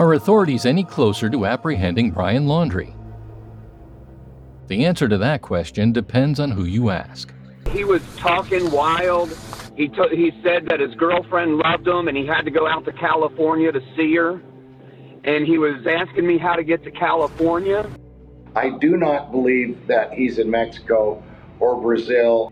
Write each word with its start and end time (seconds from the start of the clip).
Are 0.00 0.14
authorities 0.14 0.64
any 0.64 0.82
closer 0.82 1.28
to 1.28 1.44
apprehending 1.44 2.12
Brian 2.12 2.46
Laundrie? 2.46 2.94
The 4.68 4.86
answer 4.86 5.06
to 5.06 5.18
that 5.18 5.42
question 5.42 5.92
depends 5.92 6.40
on 6.40 6.50
who 6.50 6.64
you 6.64 6.88
ask. 6.88 7.34
He 7.70 7.84
was 7.84 8.00
talking 8.16 8.70
wild. 8.70 9.28
He, 9.76 9.88
t- 9.88 10.16
he 10.16 10.32
said 10.42 10.64
that 10.70 10.80
his 10.80 10.94
girlfriend 10.94 11.58
loved 11.58 11.86
him 11.86 12.08
and 12.08 12.16
he 12.16 12.24
had 12.24 12.46
to 12.46 12.50
go 12.50 12.66
out 12.66 12.86
to 12.86 12.92
California 12.92 13.72
to 13.72 13.80
see 13.94 14.14
her. 14.16 14.40
And 15.24 15.46
he 15.46 15.58
was 15.58 15.86
asking 15.86 16.26
me 16.26 16.38
how 16.38 16.54
to 16.54 16.64
get 16.64 16.82
to 16.84 16.90
California. 16.90 17.86
I 18.56 18.70
do 18.70 18.96
not 18.96 19.30
believe 19.30 19.86
that 19.88 20.14
he's 20.14 20.38
in 20.38 20.50
Mexico 20.50 21.22
or 21.58 21.78
Brazil. 21.78 22.50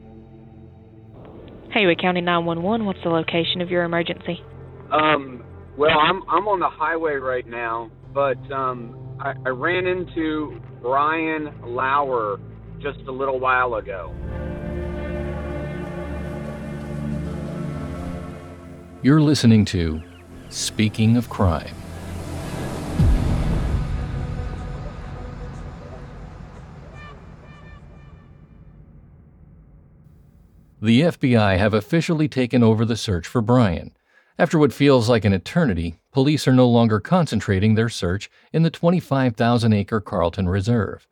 Haywood 1.70 1.98
County 1.98 2.20
911, 2.20 2.84
what's 2.84 3.02
the 3.02 3.08
location 3.08 3.62
of 3.62 3.70
your 3.70 3.84
emergency? 3.84 4.44
Um, 4.90 5.42
well, 5.78 5.96
I'm 5.96 6.22
I'm 6.28 6.48
on 6.48 6.58
the 6.58 6.68
highway 6.68 7.14
right 7.14 7.46
now, 7.46 7.88
but 8.12 8.36
um, 8.50 8.98
I, 9.20 9.34
I 9.46 9.50
ran 9.50 9.86
into 9.86 10.60
Brian 10.82 11.54
Lauer 11.62 12.40
just 12.80 12.98
a 13.06 13.12
little 13.12 13.38
while 13.38 13.76
ago. 13.76 14.12
You're 19.02 19.20
listening 19.20 19.64
to 19.66 20.02
Speaking 20.48 21.16
of 21.16 21.28
Crime. 21.28 21.76
The 30.82 31.02
FBI 31.02 31.56
have 31.58 31.72
officially 31.72 32.28
taken 32.28 32.64
over 32.64 32.84
the 32.84 32.96
search 32.96 33.28
for 33.28 33.40
Brian. 33.40 33.92
After 34.40 34.56
what 34.56 34.72
feels 34.72 35.08
like 35.08 35.24
an 35.24 35.32
eternity, 35.32 35.98
police 36.12 36.46
are 36.46 36.52
no 36.52 36.68
longer 36.68 37.00
concentrating 37.00 37.74
their 37.74 37.88
search 37.88 38.30
in 38.52 38.62
the 38.62 38.70
25,000 38.70 39.72
acre 39.72 40.00
Carlton 40.00 40.48
Reserve. 40.48 41.08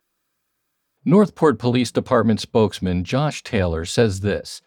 North 1.05 1.35
Port 1.35 1.59
Police 1.59 1.91
Department 1.91 2.41
spokesman 2.41 3.03
Josh 3.03 3.43
Taylor 3.43 3.85
says 3.85 4.21
this 4.21 4.63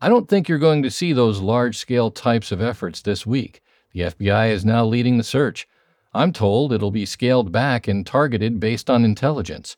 I 0.00 0.08
don't 0.08 0.28
think 0.28 0.48
you're 0.48 0.58
going 0.58 0.82
to 0.82 0.90
see 0.90 1.12
those 1.12 1.40
large 1.40 1.76
scale 1.76 2.10
types 2.10 2.50
of 2.50 2.62
efforts 2.62 3.02
this 3.02 3.26
week. 3.26 3.60
The 3.92 4.00
FBI 4.00 4.50
is 4.50 4.64
now 4.64 4.86
leading 4.86 5.18
the 5.18 5.22
search. 5.22 5.68
I'm 6.14 6.32
told 6.32 6.72
it'll 6.72 6.90
be 6.90 7.04
scaled 7.04 7.52
back 7.52 7.86
and 7.86 8.06
targeted 8.06 8.60
based 8.60 8.88
on 8.88 9.04
intelligence. 9.04 9.76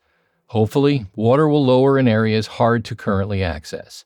Hopefully, 0.49 1.07
water 1.17 1.49
will 1.49 1.65
lower 1.65 1.99
in 1.99 2.07
areas 2.07 2.47
hard 2.47 2.85
to 2.85 2.95
currently 2.95 3.43
access. 3.43 4.05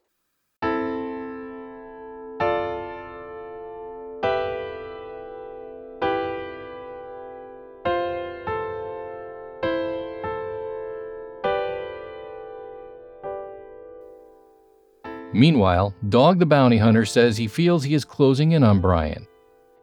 Meanwhile, 15.41 15.95
Dog 16.11 16.39
the 16.39 16.45
Bounty 16.45 16.77
Hunter 16.77 17.07
says 17.07 17.39
he 17.39 17.49
feels 17.49 17.83
he 17.83 17.95
is 17.95 18.05
closing 18.05 18.53
in 18.53 18.63
on 18.63 18.79
Brian 18.79 19.27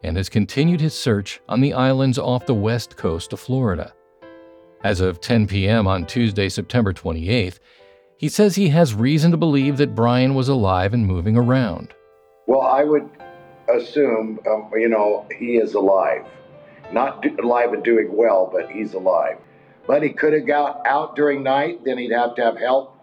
and 0.04 0.16
has 0.16 0.28
continued 0.28 0.80
his 0.80 0.94
search 0.94 1.40
on 1.48 1.60
the 1.60 1.72
islands 1.72 2.16
off 2.16 2.46
the 2.46 2.54
west 2.54 2.96
coast 2.96 3.32
of 3.32 3.40
Florida. 3.40 3.92
As 4.84 5.00
of 5.00 5.20
10 5.20 5.48
p.m. 5.48 5.88
on 5.88 6.06
Tuesday, 6.06 6.48
September 6.48 6.92
28th, 6.92 7.58
he 8.18 8.28
says 8.28 8.54
he 8.54 8.68
has 8.68 8.94
reason 8.94 9.32
to 9.32 9.36
believe 9.36 9.78
that 9.78 9.96
Brian 9.96 10.36
was 10.36 10.48
alive 10.48 10.94
and 10.94 11.04
moving 11.04 11.36
around. 11.36 11.92
Well, 12.46 12.60
I 12.60 12.84
would 12.84 13.10
assume, 13.68 14.38
um, 14.48 14.70
you 14.76 14.88
know, 14.88 15.26
he 15.40 15.56
is 15.56 15.74
alive. 15.74 16.24
Not 16.92 17.20
do- 17.20 17.36
alive 17.42 17.72
and 17.72 17.82
doing 17.82 18.16
well, 18.16 18.48
but 18.52 18.70
he's 18.70 18.94
alive. 18.94 19.38
But 19.88 20.04
he 20.04 20.10
could 20.10 20.34
have 20.34 20.46
got 20.46 20.86
out 20.86 21.16
during 21.16 21.42
night, 21.42 21.84
then 21.84 21.98
he'd 21.98 22.12
have 22.12 22.36
to 22.36 22.44
have 22.44 22.58
help 22.58 22.97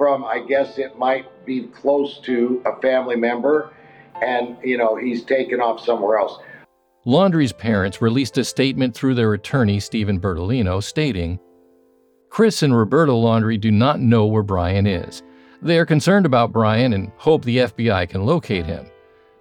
from, 0.00 0.24
I 0.24 0.38
guess 0.38 0.78
it 0.78 0.98
might 0.98 1.26
be 1.44 1.64
close 1.64 2.20
to 2.20 2.62
a 2.64 2.80
family 2.80 3.16
member, 3.16 3.70
and, 4.22 4.56
you 4.64 4.78
know, 4.78 4.96
he's 4.96 5.24
taken 5.24 5.60
off 5.60 5.84
somewhere 5.84 6.16
else. 6.16 6.38
Laundrie's 7.06 7.52
parents 7.52 8.00
released 8.00 8.38
a 8.38 8.44
statement 8.44 8.94
through 8.94 9.14
their 9.14 9.34
attorney, 9.34 9.78
Stephen 9.78 10.18
Bertolino, 10.18 10.82
stating 10.82 11.38
Chris 12.30 12.62
and 12.62 12.74
Roberta 12.74 13.12
Laundrie 13.12 13.60
do 13.60 13.70
not 13.70 14.00
know 14.00 14.24
where 14.24 14.42
Brian 14.42 14.86
is. 14.86 15.22
They 15.60 15.78
are 15.78 15.84
concerned 15.84 16.24
about 16.24 16.50
Brian 16.50 16.94
and 16.94 17.12
hope 17.18 17.44
the 17.44 17.58
FBI 17.58 18.08
can 18.08 18.24
locate 18.24 18.64
him. 18.64 18.90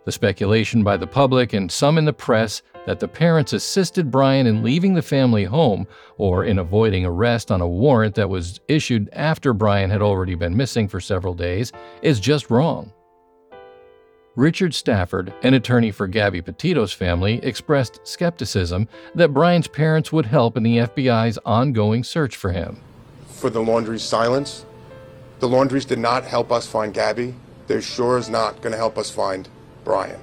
The 0.10 0.14
speculation 0.14 0.84
by 0.84 0.98
the 0.98 1.06
public 1.06 1.54
and 1.54 1.72
some 1.72 2.00
in 2.00 2.06
the 2.06 2.12
press 2.12 2.64
that 2.88 3.00
the 3.00 3.08
parents 3.08 3.54
assisted 3.54 4.10
Brian 4.10 4.48
in 4.48 4.64
leaving 4.64 4.96
the 4.96 5.04
family 5.04 5.44
home 5.44 5.86
or 6.18 6.44
in 6.44 6.58
avoiding 6.58 7.06
arrest 7.06 7.52
on 7.52 7.62
a 7.62 7.68
warrant 7.68 8.16
that 8.16 8.28
was 8.28 8.60
issued 8.68 9.08
after 9.14 9.54
Brian 9.54 9.92
had 9.92 10.02
already 10.02 10.34
been 10.34 10.58
missing 10.58 10.88
for 10.88 11.00
several 11.00 11.36
days 11.36 11.72
is 12.02 12.20
just 12.20 12.50
wrong. 12.50 12.92
Richard 14.36 14.74
Stafford, 14.74 15.32
an 15.44 15.54
attorney 15.54 15.92
for 15.92 16.08
Gabby 16.08 16.42
Petito's 16.42 16.92
family, 16.92 17.36
expressed 17.44 18.00
skepticism 18.04 18.88
that 19.14 19.32
Brian's 19.32 19.68
parents 19.68 20.12
would 20.12 20.26
help 20.26 20.58
in 20.58 20.64
the 20.64 20.78
FBI's 20.78 21.38
ongoing 21.46 22.04
search 22.04 22.36
for 22.36 22.52
him. 22.52 22.82
For 23.28 23.52
the 23.52 23.62
Laundrie's 23.62 24.02
silence, 24.02 24.66
the 25.38 25.48
Laundries 25.48 25.86
did 25.86 26.00
not 26.00 26.24
help 26.24 26.52
us 26.52 26.66
find 26.66 26.96
Gabby. 26.96 27.36
They're 27.68 27.80
sure 27.80 28.18
is 28.18 28.28
not 28.28 28.64
going 28.64 28.72
to 28.72 28.78
help 28.78 28.98
us 28.98 29.12
find 29.12 29.48
Brian. 29.84 30.20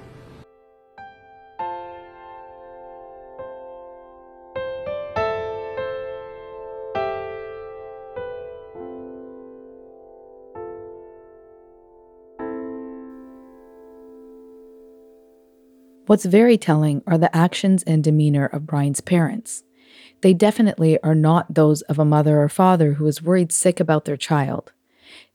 What's 16.07 16.23
very 16.23 16.57
telling 16.57 17.03
are 17.05 17.17
the 17.17 17.35
actions 17.35 17.83
and 17.83 18.01
demeanor 18.01 18.45
of 18.45 18.65
Brian's 18.65 19.01
parents. 19.01 19.63
They 20.21 20.33
definitely 20.33 20.97
are 21.03 21.13
not 21.13 21.53
those 21.53 21.81
of 21.83 21.99
a 21.99 22.05
mother 22.05 22.41
or 22.41 22.47
father 22.47 22.93
who 22.93 23.05
is 23.07 23.21
worried 23.21 23.51
sick 23.51 23.81
about 23.81 24.05
their 24.05 24.15
child. 24.15 24.71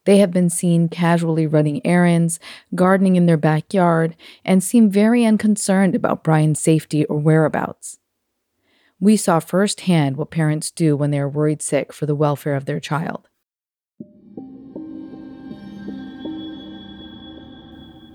They 0.04 0.18
have 0.18 0.32
been 0.32 0.50
seen 0.50 0.88
casually 0.88 1.46
running 1.46 1.84
errands, 1.86 2.40
gardening 2.74 3.16
in 3.16 3.26
their 3.26 3.36
backyard, 3.36 4.16
and 4.44 4.62
seem 4.62 4.90
very 4.90 5.24
unconcerned 5.24 5.94
about 5.94 6.24
Brian's 6.24 6.60
safety 6.60 7.04
or 7.04 7.18
whereabouts. 7.18 7.98
We 9.00 9.16
saw 9.16 9.40
firsthand 9.40 10.16
what 10.16 10.30
parents 10.30 10.70
do 10.70 10.96
when 10.96 11.10
they 11.10 11.18
are 11.18 11.28
worried 11.28 11.62
sick 11.62 11.92
for 11.92 12.06
the 12.06 12.14
welfare 12.14 12.54
of 12.54 12.64
their 12.66 12.80
child. 12.80 13.28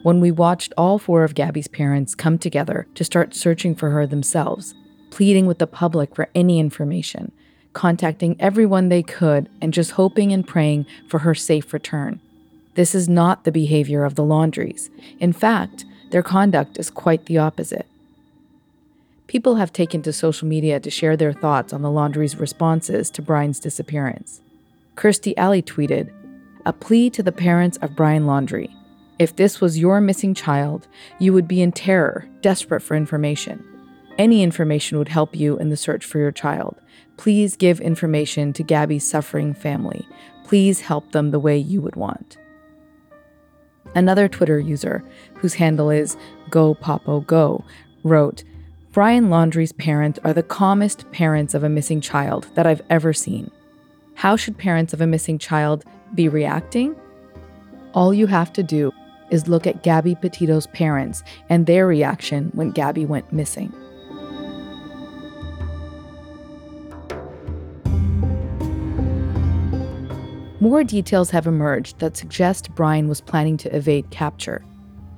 when 0.07 0.21
we 0.21 0.31
watched 0.31 0.71
all 0.77 0.97
four 0.97 1.25
of 1.25 1.35
Gabby's 1.35 1.67
parents 1.67 2.15
come 2.15 2.37
together 2.37 2.87
to 2.95 3.03
start 3.03 3.35
searching 3.35 3.75
for 3.75 3.89
her 3.89 4.07
themselves, 4.07 4.73
pleading 5.09 5.47
with 5.47 5.59
the 5.59 5.67
public 5.67 6.15
for 6.15 6.29
any 6.33 6.61
information, 6.61 7.33
contacting 7.77 8.35
everyone 8.39 8.89
they 8.89 9.03
could, 9.03 9.47
and 9.61 9.71
just 9.71 9.91
hoping 9.91 10.33
and 10.33 10.47
praying 10.47 10.83
for 11.07 11.19
her 11.19 11.35
safe 11.35 11.71
return. 11.71 12.19
This 12.73 12.95
is 12.95 13.07
not 13.07 13.43
the 13.43 13.51
behavior 13.51 14.03
of 14.03 14.15
the 14.15 14.23
Laundries. 14.23 14.89
In 15.19 15.31
fact, 15.31 15.85
their 16.09 16.23
conduct 16.23 16.79
is 16.79 16.89
quite 16.89 17.27
the 17.27 17.37
opposite. 17.37 17.85
People 19.27 19.57
have 19.57 19.71
taken 19.71 20.01
to 20.01 20.11
social 20.11 20.47
media 20.47 20.79
to 20.79 20.89
share 20.89 21.15
their 21.15 21.33
thoughts 21.33 21.71
on 21.71 21.83
the 21.83 21.91
Laundries' 21.91 22.37
responses 22.37 23.11
to 23.11 23.21
Brian's 23.21 23.59
disappearance. 23.59 24.41
Kirstie 24.95 25.37
Alley 25.37 25.61
tweeted, 25.61 26.11
A 26.65 26.73
plea 26.73 27.11
to 27.11 27.21
the 27.21 27.31
parents 27.31 27.77
of 27.83 27.95
Brian 27.95 28.25
Laundrie. 28.25 28.73
If 29.19 29.35
this 29.35 29.61
was 29.61 29.77
your 29.77 30.01
missing 30.01 30.33
child, 30.33 30.87
you 31.19 31.31
would 31.31 31.47
be 31.47 31.61
in 31.61 31.71
terror, 31.73 32.27
desperate 32.41 32.81
for 32.81 32.95
information. 32.95 33.63
Any 34.17 34.41
information 34.41 34.97
would 34.97 35.09
help 35.09 35.35
you 35.35 35.59
in 35.59 35.69
the 35.69 35.77
search 35.77 36.03
for 36.03 36.17
your 36.17 36.31
child. 36.31 36.75
Please 37.17 37.55
give 37.55 37.81
information 37.81 38.53
to 38.53 38.63
Gabby's 38.63 39.07
suffering 39.07 39.53
family. 39.53 40.07
Please 40.43 40.81
help 40.81 41.11
them 41.11 41.31
the 41.31 41.39
way 41.39 41.57
you 41.57 41.81
would 41.81 41.95
want. 41.95 42.37
Another 43.95 44.27
Twitter 44.27 44.59
user, 44.59 45.03
whose 45.35 45.55
handle 45.55 45.89
is 45.89 46.15
GoPapoGo, 46.49 47.63
wrote, 48.03 48.43
Brian 48.91 49.29
Laundrie's 49.29 49.73
parents 49.73 50.19
are 50.23 50.33
the 50.33 50.43
calmest 50.43 51.09
parents 51.11 51.53
of 51.53 51.63
a 51.63 51.69
missing 51.69 52.01
child 52.01 52.47
that 52.55 52.65
I've 52.65 52.81
ever 52.89 53.13
seen. 53.13 53.51
How 54.15 54.35
should 54.35 54.57
parents 54.57 54.93
of 54.93 55.01
a 55.01 55.07
missing 55.07 55.37
child 55.37 55.85
be 56.15 56.27
reacting? 56.27 56.95
All 57.93 58.13
you 58.13 58.27
have 58.27 58.51
to 58.53 58.63
do 58.63 58.91
is 59.29 59.47
look 59.47 59.67
at 59.67 59.83
Gabby 59.83 60.15
Petito's 60.15 60.67
parents 60.67 61.23
and 61.49 61.65
their 61.65 61.85
reaction 61.85 62.49
when 62.53 62.71
Gabby 62.71 63.05
went 63.05 63.31
missing. 63.31 63.73
More 70.59 70.83
details 70.83 71.29
have 71.29 71.45
emerged 71.45 71.99
that 71.99 72.17
suggest 72.17 72.73
Brian 72.73 73.07
was 73.07 73.21
planning 73.21 73.57
to 73.57 73.75
evade 73.75 74.09
capture. 74.09 74.65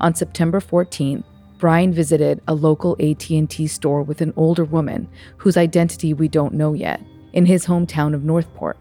On 0.01 0.13
September 0.13 0.59
14th, 0.59 1.23
Brian 1.57 1.93
visited 1.93 2.41
a 2.47 2.53
local 2.53 2.97
AT&T 2.99 3.67
store 3.67 4.01
with 4.01 4.19
an 4.19 4.33
older 4.35 4.65
woman 4.65 5.07
whose 5.37 5.55
identity 5.55 6.13
we 6.13 6.27
don't 6.27 6.53
know 6.53 6.73
yet 6.73 7.01
in 7.31 7.45
his 7.45 7.65
hometown 7.65 8.13
of 8.13 8.25
North 8.25 8.53
Port. 8.53 8.77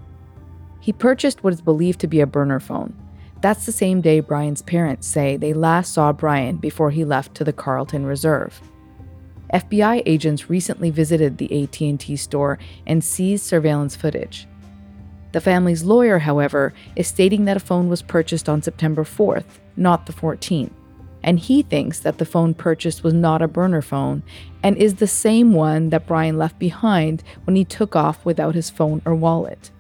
He 0.81 0.93
purchased 0.93 1.45
what 1.45 1.53
is 1.53 1.61
believed 1.61 2.01
to 2.01 2.09
be 2.09 2.21
a 2.21 2.27
burner 2.27 2.59
phone. 2.59 2.93
That's 3.41 3.65
the 3.65 3.73
same 3.73 4.01
day 4.01 4.19
Brian's 4.19 4.63
parents 4.63 5.07
say 5.07 5.37
they 5.37 5.53
last 5.53 5.93
saw 5.95 6.13
Brian 6.13 6.57
before 6.57 6.91
he 6.91 7.05
left 7.05 7.37
to 7.37 7.45
the 7.45 7.53
Carlton 7.53 8.05
Reserve. 8.05 8.61
FBI 9.55 10.03
agents 10.07 10.51
recently 10.51 10.91
visited 10.91 11.39
the 11.39 11.63
AT&T 11.63 12.17
store 12.17 12.59
and 12.85 13.03
seized 13.03 13.45
surveillance 13.45 13.95
footage. 13.95 14.49
The 15.33 15.41
family's 15.41 15.85
lawyer, 15.85 16.21
however, 16.21 16.73
is 16.97 17.07
stating 17.07 17.45
that 17.45 17.57
a 17.57 17.61
phone 17.61 17.89
was 17.89 18.03
purchased 18.03 18.49
on 18.49 18.63
September 18.63 19.05
4th, 19.05 19.59
not 19.77 20.07
the 20.07 20.13
14th. 20.13 20.73
And 21.23 21.39
he 21.39 21.63
thinks 21.63 22.01
that 22.01 22.19
the 22.19 22.25
phone 22.25 22.55
purchased 22.55 23.03
was 23.03 23.13
not 23.13 23.43
a 23.43 23.49
burner 23.49 23.83
phone 23.83 24.23
and 24.63 24.77
is 24.77 24.95
the 24.95 25.07
same 25.07 25.53
one 25.53 25.91
that 25.91 26.07
Brian 26.07 26.39
left 26.39 26.59
behind 26.59 27.23
when 27.45 27.57
he 27.57 27.65
took 27.65 27.97
off 27.97 28.25
without 28.25 28.55
his 28.55 28.71
phone 28.71 29.03
or 29.05 29.15
wallet. 29.15 29.71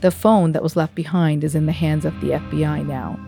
The 0.00 0.10
phone 0.10 0.52
that 0.52 0.62
was 0.62 0.76
left 0.76 0.94
behind 0.94 1.42
is 1.42 1.54
in 1.54 1.66
the 1.66 1.72
hands 1.72 2.04
of 2.04 2.18
the 2.20 2.28
FBI 2.30 2.86
now. 2.86 3.18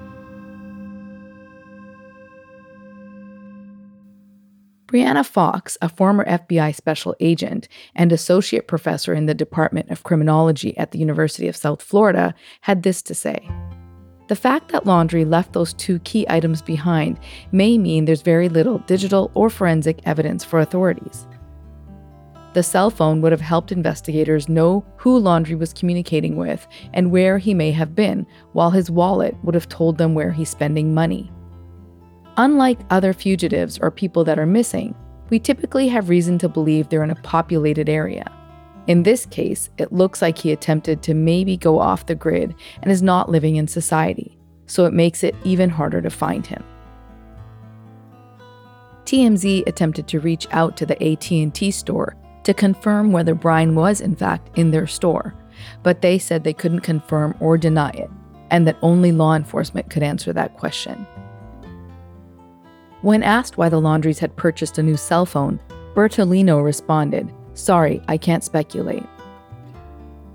Bryanna 4.90 5.24
Fox, 5.24 5.78
a 5.80 5.88
former 5.88 6.24
FBI 6.24 6.74
special 6.74 7.14
agent 7.20 7.68
and 7.94 8.10
associate 8.10 8.66
professor 8.66 9.14
in 9.14 9.26
the 9.26 9.34
Department 9.34 9.88
of 9.88 10.02
Criminology 10.02 10.76
at 10.76 10.90
the 10.90 10.98
University 10.98 11.46
of 11.46 11.54
South 11.54 11.80
Florida, 11.80 12.34
had 12.62 12.82
this 12.82 13.00
to 13.02 13.14
say. 13.14 13.48
The 14.26 14.34
fact 14.34 14.72
that 14.72 14.86
Laundrie 14.86 15.28
left 15.28 15.52
those 15.52 15.74
two 15.74 16.00
key 16.00 16.26
items 16.28 16.60
behind 16.60 17.20
may 17.52 17.78
mean 17.78 18.04
there's 18.04 18.22
very 18.22 18.48
little 18.48 18.78
digital 18.78 19.30
or 19.34 19.48
forensic 19.48 20.00
evidence 20.06 20.44
for 20.44 20.58
authorities. 20.58 21.24
The 22.54 22.64
cell 22.64 22.90
phone 22.90 23.20
would 23.20 23.30
have 23.30 23.40
helped 23.40 23.70
investigators 23.70 24.48
know 24.48 24.84
who 24.96 25.20
Laundrie 25.20 25.56
was 25.56 25.72
communicating 25.72 26.34
with 26.34 26.66
and 26.92 27.12
where 27.12 27.38
he 27.38 27.54
may 27.54 27.70
have 27.70 27.94
been, 27.94 28.26
while 28.54 28.70
his 28.70 28.90
wallet 28.90 29.36
would 29.44 29.54
have 29.54 29.68
told 29.68 29.98
them 29.98 30.14
where 30.14 30.32
he's 30.32 30.48
spending 30.48 30.92
money. 30.92 31.30
Unlike 32.40 32.78
other 32.88 33.12
fugitives 33.12 33.78
or 33.80 33.90
people 33.90 34.24
that 34.24 34.38
are 34.38 34.46
missing, 34.46 34.94
we 35.28 35.38
typically 35.38 35.88
have 35.88 36.08
reason 36.08 36.38
to 36.38 36.48
believe 36.48 36.88
they're 36.88 37.04
in 37.04 37.10
a 37.10 37.14
populated 37.16 37.86
area. 37.86 38.24
In 38.86 39.02
this 39.02 39.26
case, 39.26 39.68
it 39.76 39.92
looks 39.92 40.22
like 40.22 40.38
he 40.38 40.50
attempted 40.50 41.02
to 41.02 41.12
maybe 41.12 41.58
go 41.58 41.78
off 41.78 42.06
the 42.06 42.14
grid 42.14 42.54
and 42.80 42.90
is 42.90 43.02
not 43.02 43.28
living 43.28 43.56
in 43.56 43.68
society, 43.68 44.38
so 44.64 44.86
it 44.86 44.94
makes 44.94 45.22
it 45.22 45.36
even 45.44 45.68
harder 45.68 46.00
to 46.00 46.08
find 46.08 46.46
him. 46.46 46.64
TMZ 49.04 49.66
attempted 49.66 50.08
to 50.08 50.20
reach 50.20 50.46
out 50.50 50.78
to 50.78 50.86
the 50.86 50.96
AT&T 51.02 51.70
store 51.72 52.16
to 52.44 52.54
confirm 52.54 53.12
whether 53.12 53.34
Brian 53.34 53.74
was 53.74 54.00
in 54.00 54.16
fact 54.16 54.58
in 54.58 54.70
their 54.70 54.86
store, 54.86 55.34
but 55.82 56.00
they 56.00 56.18
said 56.18 56.42
they 56.42 56.54
couldn't 56.54 56.80
confirm 56.80 57.34
or 57.38 57.58
deny 57.58 57.90
it 57.90 58.08
and 58.50 58.66
that 58.66 58.78
only 58.80 59.12
law 59.12 59.34
enforcement 59.34 59.90
could 59.90 60.02
answer 60.02 60.32
that 60.32 60.56
question. 60.56 61.06
When 63.02 63.22
asked 63.22 63.56
why 63.56 63.70
the 63.70 63.80
Laundries 63.80 64.18
had 64.18 64.36
purchased 64.36 64.76
a 64.76 64.82
new 64.82 64.96
cell 64.96 65.24
phone, 65.24 65.58
Bertolino 65.94 66.62
responded, 66.62 67.32
Sorry, 67.54 68.02
I 68.08 68.18
can't 68.18 68.44
speculate. 68.44 69.04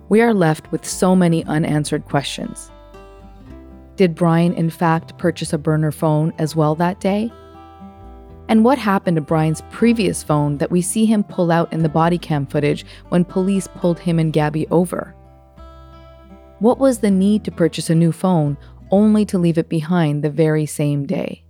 We 0.10 0.22
are 0.22 0.34
left 0.34 0.72
with 0.72 0.84
so 0.84 1.16
many 1.16 1.44
unanswered 1.46 2.06
questions. 2.06 2.72
Did 3.98 4.16
Brian, 4.16 4.54
in 4.54 4.72
fact, 4.72 5.18
purchase 5.20 5.54
a 5.54 5.60
burner 5.60 5.92
phone 5.92 6.34
as 6.40 6.56
well 6.56 6.74
that 6.76 7.00
day? 7.00 7.32
And 8.50 8.66
what 8.66 8.78
happened 8.78 9.16
to 9.16 9.22
Brian's 9.22 9.64
previous 9.72 10.24
phone 10.24 10.58
that 10.58 10.72
we 10.72 10.82
see 10.82 11.06
him 11.06 11.24
pull 11.24 11.52
out 11.52 11.72
in 11.72 11.84
the 11.84 11.90
body 11.90 12.18
cam 12.18 12.46
footage 12.48 12.86
when 13.10 13.26
police 13.26 13.68
pulled 13.76 14.00
him 14.00 14.20
and 14.20 14.34
Gabby 14.34 14.68
over? 14.70 15.16
What 16.60 16.80
was 16.80 17.00
the 17.00 17.12
need 17.12 17.44
to 17.46 17.52
purchase 17.52 17.90
a 17.92 17.96
new 17.96 18.12
phone 18.12 18.58
only 18.90 19.24
to 19.26 19.38
leave 19.38 19.58
it 19.58 19.70
behind 19.70 20.24
the 20.24 20.30
very 20.30 20.66
same 20.66 21.06
day? 21.06 21.44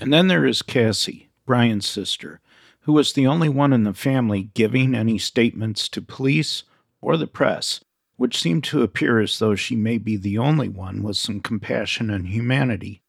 And 0.00 0.12
then 0.12 0.28
there 0.28 0.46
is 0.46 0.62
Cassie, 0.62 1.28
Brian's 1.44 1.86
sister, 1.86 2.40
who 2.82 2.92
was 2.92 3.12
the 3.12 3.26
only 3.26 3.48
one 3.48 3.72
in 3.72 3.84
the 3.84 3.94
family 3.94 4.50
giving 4.54 4.94
any 4.94 5.18
statements 5.18 5.88
to 5.90 6.00
police 6.00 6.62
or 7.00 7.16
the 7.16 7.26
press, 7.26 7.80
which 8.16 8.40
seemed 8.40 8.64
to 8.64 8.82
appear 8.82 9.20
as 9.20 9.38
though 9.38 9.54
she 9.54 9.76
may 9.76 9.98
be 9.98 10.16
the 10.16 10.38
only 10.38 10.68
one 10.68 11.02
with 11.02 11.16
some 11.16 11.40
compassion 11.40 12.10
and 12.10 12.28
humanity. 12.28 13.02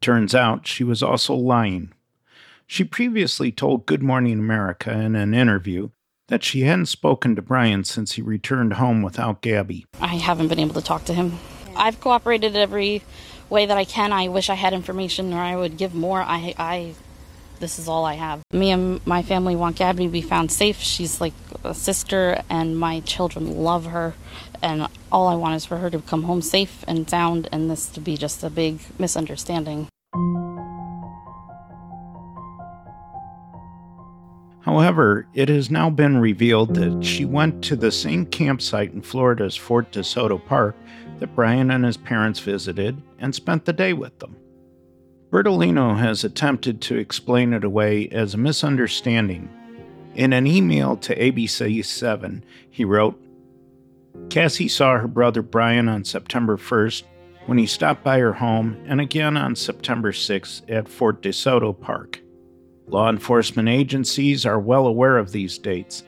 Turns 0.00 0.34
out 0.34 0.66
she 0.66 0.84
was 0.84 1.02
also 1.02 1.34
lying. 1.34 1.92
She 2.66 2.84
previously 2.84 3.52
told 3.52 3.86
Good 3.86 4.02
Morning 4.02 4.38
America 4.38 4.90
in 4.92 5.14
an 5.14 5.34
interview 5.34 5.90
that 6.28 6.42
she 6.42 6.62
hadn't 6.62 6.86
spoken 6.86 7.36
to 7.36 7.42
Brian 7.42 7.84
since 7.84 8.12
he 8.12 8.22
returned 8.22 8.74
home 8.74 9.02
without 9.02 9.42
Gabby. 9.42 9.84
I 10.00 10.16
haven't 10.16 10.48
been 10.48 10.58
able 10.58 10.74
to 10.74 10.80
talk 10.80 11.04
to 11.04 11.14
him. 11.14 11.38
I've 11.76 12.00
cooperated 12.00 12.56
every 12.56 13.02
way 13.52 13.66
that 13.66 13.76
I 13.76 13.84
can. 13.84 14.12
I 14.12 14.28
wish 14.28 14.48
I 14.48 14.54
had 14.54 14.72
information 14.72 15.32
or 15.34 15.38
I 15.38 15.54
would 15.54 15.76
give 15.76 15.94
more. 15.94 16.22
I, 16.22 16.54
I, 16.58 16.94
this 17.60 17.78
is 17.78 17.86
all 17.86 18.04
I 18.06 18.14
have. 18.14 18.40
Me 18.50 18.70
and 18.70 19.06
my 19.06 19.22
family 19.22 19.54
want 19.54 19.76
Gabby 19.76 20.06
to 20.06 20.10
be 20.10 20.22
found 20.22 20.50
safe. 20.50 20.78
She's 20.80 21.20
like 21.20 21.34
a 21.62 21.74
sister, 21.74 22.42
and 22.48 22.76
my 22.76 23.00
children 23.00 23.62
love 23.62 23.84
her. 23.86 24.14
And 24.62 24.88
all 25.12 25.28
I 25.28 25.34
want 25.34 25.54
is 25.56 25.66
for 25.66 25.76
her 25.76 25.90
to 25.90 26.00
come 26.00 26.22
home 26.22 26.40
safe 26.40 26.82
and 26.88 27.08
sound, 27.08 27.48
and 27.52 27.70
this 27.70 27.88
to 27.90 28.00
be 28.00 28.16
just 28.16 28.42
a 28.42 28.50
big 28.50 28.80
misunderstanding. 28.98 29.88
However, 34.62 35.26
it 35.34 35.48
has 35.48 35.70
now 35.70 35.90
been 35.90 36.18
revealed 36.18 36.74
that 36.76 37.04
she 37.04 37.24
went 37.24 37.64
to 37.64 37.76
the 37.76 37.90
same 37.90 38.24
campsite 38.24 38.92
in 38.92 39.02
Florida's 39.02 39.56
Fort 39.56 39.90
DeSoto 39.92 40.42
Park 40.42 40.76
that 41.22 41.36
Brian 41.36 41.70
and 41.70 41.84
his 41.84 41.96
parents 41.96 42.40
visited 42.40 43.00
and 43.20 43.32
spent 43.32 43.64
the 43.64 43.72
day 43.72 43.92
with 43.92 44.18
them. 44.18 44.36
Bertolino 45.30 45.96
has 45.96 46.24
attempted 46.24 46.80
to 46.80 46.96
explain 46.96 47.52
it 47.52 47.62
away 47.62 48.08
as 48.08 48.34
a 48.34 48.38
misunderstanding. 48.38 49.48
In 50.16 50.32
an 50.32 50.48
email 50.48 50.96
to 50.96 51.14
ABC7, 51.14 52.42
he 52.68 52.84
wrote 52.84 53.22
Cassie 54.30 54.66
saw 54.66 54.98
her 54.98 55.06
brother 55.06 55.42
Brian 55.42 55.88
on 55.88 56.04
September 56.04 56.56
1st 56.56 57.04
when 57.46 57.56
he 57.56 57.66
stopped 57.66 58.02
by 58.02 58.18
her 58.18 58.32
home 58.32 58.76
and 58.88 59.00
again 59.00 59.36
on 59.36 59.54
September 59.54 60.10
6th 60.10 60.68
at 60.68 60.88
Fort 60.88 61.22
DeSoto 61.22 61.72
Park. 61.80 62.20
Law 62.88 63.08
enforcement 63.08 63.68
agencies 63.68 64.44
are 64.44 64.58
well 64.58 64.88
aware 64.88 65.18
of 65.18 65.30
these 65.30 65.56
dates 65.56 66.02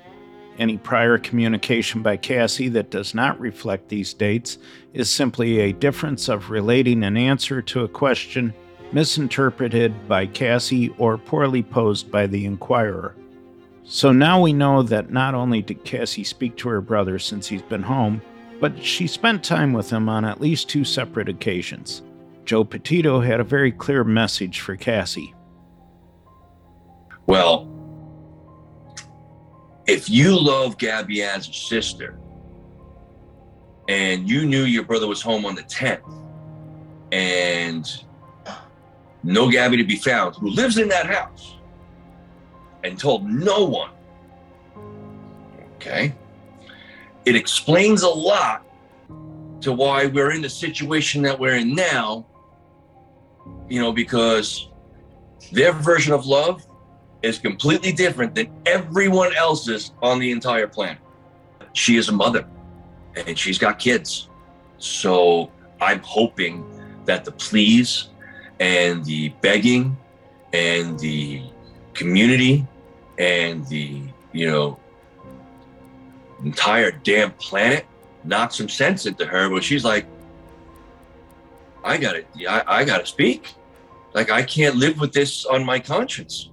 any 0.59 0.79
prior 0.79 1.19
communication 1.19 2.03
by 2.03 2.17
Cassie 2.17 2.69
that 2.71 2.91
does 2.91 3.15
not 3.15 3.39
reflect 3.41 3.89
these 3.89 4.15
dates 4.15 4.59
is 4.93 5.11
simply 5.11 5.61
a 5.61 5.73
difference 5.73 6.29
of 6.29 6.51
relating 6.51 7.03
an 7.03 7.17
answer 7.17 7.61
to 7.63 7.85
a 7.85 7.89
question 7.89 8.55
misinterpreted 8.93 10.09
by 10.09 10.27
Cassie 10.27 10.95
or 10.99 11.19
poorly 11.19 11.63
posed 11.63 12.11
by 12.11 12.27
the 12.27 12.45
inquirer. 12.45 13.17
So 13.83 14.13
now 14.13 14.41
we 14.41 14.53
know 14.53 14.83
that 14.83 15.11
not 15.11 15.35
only 15.35 15.61
did 15.61 15.85
Cassie 15.85 16.25
speak 16.25 16.57
to 16.59 16.69
her 16.69 16.81
brother 16.81 17.19
since 17.19 17.47
he's 17.49 17.63
been 17.63 17.83
home, 17.83 18.23
but 18.61 18.83
she 18.83 19.07
spent 19.07 19.43
time 19.43 19.73
with 19.73 19.91
him 19.91 20.09
on 20.09 20.25
at 20.25 20.41
least 20.41 20.69
two 20.69 20.85
separate 20.85 21.29
occasions. 21.29 22.03
Joe 22.45 22.65
Petito 22.65 23.21
had 23.21 23.41
a 23.41 23.45
very 23.45 23.73
clear 23.73 24.05
message 24.05 24.61
for 24.61 24.77
Cassie. 24.77 25.35
Well, 27.27 27.74
if 29.87 30.09
you 30.09 30.39
love 30.39 30.79
Gabby 30.79 31.23
as 31.23 31.49
a 31.49 31.53
sister 31.53 32.19
and 33.89 34.29
you 34.29 34.47
knew 34.47 34.65
your 34.65 34.85
brother 34.85 35.07
was 35.07 35.21
home 35.21 35.45
on 35.45 35.55
the 35.55 35.63
10th 35.63 36.01
and 37.13 38.05
no 39.23 39.51
Gabby 39.51 39.77
to 39.77 39.85
be 39.85 39.97
found, 39.97 40.37
who 40.37 40.51
lives 40.51 40.79
in 40.79 40.89
that 40.89 41.07
house 41.07 41.57
and 42.83 42.99
told 42.99 43.29
no 43.29 43.65
one, 43.65 43.91
okay, 45.77 46.15
it 47.25 47.37
explains 47.37 48.03
a 48.03 48.09
lot 48.09 48.67
to 49.61 49.73
why 49.73 50.07
we're 50.07 50.33
in 50.33 50.43
the 50.43 50.49
situation 50.49 51.23
that 51.23 51.39
we're 51.39 51.57
in 51.57 51.75
now, 51.75 52.27
you 53.69 53.81
know, 53.81 53.93
because 53.93 54.69
their 55.53 55.73
version 55.73 56.13
of 56.13 56.27
love 56.27 56.67
is 57.25 57.39
completely 57.39 57.93
different 57.93 58.35
than 58.35 58.53
everyone 58.67 59.35
else's 59.35 59.93
on 60.03 60.19
the 60.19 60.31
entire 60.31 60.67
planet. 60.67 60.99
She 61.73 61.97
is 61.97 62.09
a 62.09 62.13
mother 62.13 62.47
and 63.17 63.39
she's 63.39 63.59
got 63.59 63.79
kids. 63.79 64.29
So 64.79 65.51
I'm 65.81 66.01
hoping 66.01 66.65
that 67.07 67.25
the 67.25 67.33
pleas 67.33 68.09
and 68.61 69.05
the 69.05 69.31
begging 69.41 69.97
and 70.53 70.99
the 70.99 71.43
community 71.95 72.67
and 73.19 73.67
the, 73.69 74.03
you 74.33 74.51
know, 74.51 74.79
entire 76.45 76.91
damn 76.91 77.33
planet 77.33 77.87
knock 78.25 78.53
some 78.53 78.69
sense 78.69 79.07
into 79.07 79.27
her 79.27 79.51
where 79.51 79.63
she's 79.63 79.85
like, 79.85 80.07
I 81.83 81.97
gotta, 81.97 82.25
I, 82.49 82.63
I 82.67 82.85
gotta 82.85 83.07
speak. 83.07 83.55
Like 84.15 84.31
I 84.31 84.43
can't 84.43 84.77
live 84.77 85.01
with 85.01 85.13
this 85.13 85.45
on 85.45 85.65
my 85.65 85.79
conscience. 85.79 86.51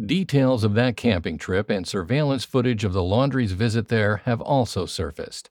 Details 0.00 0.64
of 0.64 0.72
that 0.72 0.96
camping 0.96 1.36
trip 1.36 1.68
and 1.68 1.86
surveillance 1.86 2.46
footage 2.46 2.82
of 2.82 2.94
the 2.94 3.02
Laundrie's 3.02 3.52
visit 3.52 3.88
there 3.88 4.18
have 4.24 4.40
also 4.40 4.86
surfaced. 4.86 5.50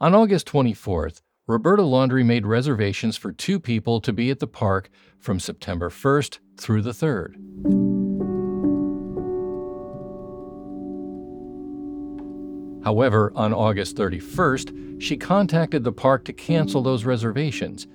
On 0.00 0.14
August 0.14 0.46
24th, 0.46 1.22
Roberta 1.48 1.82
Laundrie 1.82 2.24
made 2.24 2.46
reservations 2.46 3.16
for 3.16 3.32
two 3.32 3.58
people 3.58 4.00
to 4.00 4.12
be 4.12 4.30
at 4.30 4.38
the 4.38 4.46
park 4.46 4.90
from 5.18 5.40
September 5.40 5.90
1st 5.90 6.38
through 6.56 6.82
the 6.82 6.92
3rd. 6.92 7.34
However, 12.84 13.32
on 13.34 13.52
August 13.52 13.96
31st, 13.96 15.02
she 15.02 15.16
contacted 15.16 15.82
the 15.82 15.92
park 15.92 16.24
to 16.26 16.32
cancel 16.32 16.80
those 16.80 17.04
reservations. 17.04 17.88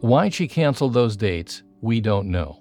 Why 0.00 0.28
she 0.28 0.48
canceled 0.48 0.94
those 0.94 1.16
dates, 1.16 1.62
we 1.80 2.00
don't 2.00 2.26
know. 2.26 2.59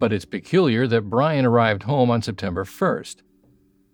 But 0.00 0.12
it's 0.12 0.24
peculiar 0.24 0.88
that 0.88 1.10
Brian 1.10 1.44
arrived 1.44 1.84
home 1.84 2.10
on 2.10 2.22
September 2.22 2.64
1st. 2.64 3.16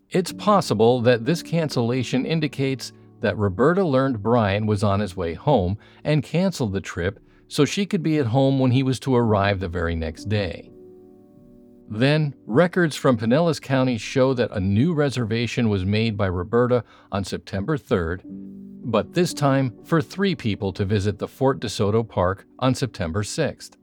It's 0.08 0.32
possible 0.32 1.00
that 1.02 1.26
this 1.26 1.42
cancellation 1.42 2.24
indicates 2.24 2.92
that 3.20 3.36
Roberta 3.36 3.84
learned 3.84 4.22
Brian 4.22 4.66
was 4.66 4.84
on 4.84 5.00
his 5.00 5.16
way 5.16 5.34
home 5.34 5.76
and 6.04 6.22
canceled 6.22 6.72
the 6.72 6.80
trip 6.80 7.18
so 7.48 7.64
she 7.64 7.86
could 7.86 8.02
be 8.02 8.18
at 8.18 8.26
home 8.26 8.58
when 8.60 8.70
he 8.70 8.84
was 8.84 9.00
to 9.00 9.16
arrive 9.16 9.58
the 9.58 9.68
very 9.68 9.96
next 9.96 10.28
day. 10.28 10.70
Then, 11.88 12.34
records 12.46 12.96
from 12.96 13.16
Pinellas 13.16 13.60
County 13.60 13.98
show 13.98 14.34
that 14.34 14.50
a 14.52 14.60
new 14.60 14.92
reservation 14.92 15.68
was 15.68 15.84
made 15.84 16.16
by 16.16 16.28
Roberta 16.28 16.84
on 17.10 17.24
September 17.24 17.76
3rd, 17.76 18.22
but 18.24 19.14
this 19.14 19.34
time 19.34 19.76
for 19.84 20.00
three 20.00 20.34
people 20.36 20.72
to 20.72 20.84
visit 20.84 21.18
the 21.18 21.28
Fort 21.28 21.60
DeSoto 21.60 22.08
Park 22.08 22.44
on 22.58 22.74
September 22.74 23.22
6th. 23.22 23.76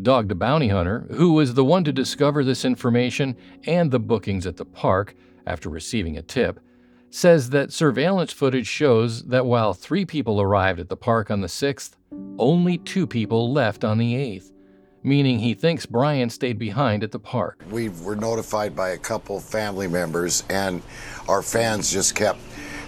Dog 0.00 0.28
the 0.28 0.34
Bounty 0.34 0.68
Hunter, 0.68 1.06
who 1.12 1.32
was 1.32 1.54
the 1.54 1.64
one 1.64 1.82
to 1.84 1.92
discover 1.92 2.44
this 2.44 2.66
information 2.66 3.34
and 3.66 3.90
the 3.90 3.98
bookings 3.98 4.46
at 4.46 4.58
the 4.58 4.64
park 4.64 5.14
after 5.46 5.70
receiving 5.70 6.18
a 6.18 6.22
tip, 6.22 6.60
says 7.08 7.48
that 7.50 7.72
surveillance 7.72 8.30
footage 8.30 8.66
shows 8.66 9.24
that 9.24 9.46
while 9.46 9.72
three 9.72 10.04
people 10.04 10.38
arrived 10.38 10.80
at 10.80 10.90
the 10.90 10.96
park 10.96 11.30
on 11.30 11.40
the 11.40 11.46
6th, 11.46 11.92
only 12.38 12.76
two 12.76 13.06
people 13.06 13.50
left 13.50 13.84
on 13.84 13.96
the 13.96 14.14
8th, 14.14 14.52
meaning 15.02 15.38
he 15.38 15.54
thinks 15.54 15.86
Brian 15.86 16.28
stayed 16.28 16.58
behind 16.58 17.02
at 17.02 17.10
the 17.10 17.18
park. 17.18 17.64
We 17.70 17.88
were 17.88 18.16
notified 18.16 18.76
by 18.76 18.90
a 18.90 18.98
couple 18.98 19.40
family 19.40 19.88
members, 19.88 20.44
and 20.50 20.82
our 21.26 21.40
fans 21.40 21.90
just 21.90 22.14
kept 22.14 22.38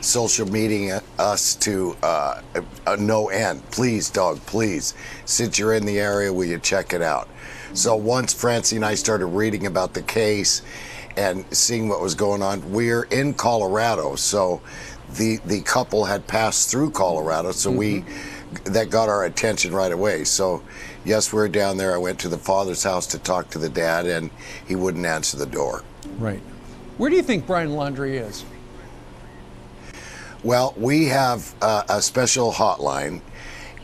social 0.00 0.46
media 0.46 1.02
us 1.18 1.54
to 1.56 1.96
uh, 2.02 2.40
a, 2.86 2.96
no 2.96 3.28
end. 3.28 3.68
Please, 3.70 4.10
dog, 4.10 4.38
please. 4.46 4.94
Since 5.24 5.58
you're 5.58 5.74
in 5.74 5.86
the 5.86 5.98
area, 5.98 6.32
will 6.32 6.46
you 6.46 6.58
check 6.58 6.92
it 6.92 7.02
out? 7.02 7.28
So 7.74 7.96
once 7.96 8.32
Francie 8.32 8.76
and 8.76 8.84
I 8.84 8.94
started 8.94 9.26
reading 9.26 9.66
about 9.66 9.94
the 9.94 10.02
case 10.02 10.62
and 11.18 11.44
seeing 11.50 11.88
what 11.88 12.00
was 12.00 12.14
going 12.14 12.42
on. 12.42 12.70
We're 12.72 13.02
in 13.04 13.34
Colorado, 13.34 14.14
so 14.14 14.62
the 15.16 15.38
the 15.46 15.60
couple 15.62 16.04
had 16.04 16.26
passed 16.26 16.70
through 16.70 16.92
Colorado, 16.92 17.50
so 17.50 17.70
mm-hmm. 17.70 17.78
we 17.78 18.04
that 18.64 18.88
got 18.88 19.08
our 19.08 19.24
attention 19.24 19.74
right 19.74 19.90
away. 19.90 20.24
So 20.24 20.62
yes, 21.04 21.32
we 21.32 21.40
are 21.40 21.48
down 21.48 21.76
there. 21.76 21.92
I 21.92 21.98
went 21.98 22.20
to 22.20 22.28
the 22.28 22.38
father's 22.38 22.84
house 22.84 23.06
to 23.08 23.18
talk 23.18 23.50
to 23.50 23.58
the 23.58 23.68
dad, 23.68 24.06
and 24.06 24.30
he 24.66 24.76
wouldn't 24.76 25.04
answer 25.04 25.36
the 25.36 25.46
door. 25.46 25.82
Right. 26.18 26.40
Where 26.98 27.10
do 27.10 27.16
you 27.16 27.22
think 27.22 27.46
Brian 27.46 27.70
Laundrie 27.70 28.20
is? 28.20 28.44
Well, 30.44 30.74
we 30.76 31.06
have 31.06 31.54
uh, 31.60 31.84
a 31.88 32.02
special 32.02 32.52
hotline. 32.52 33.20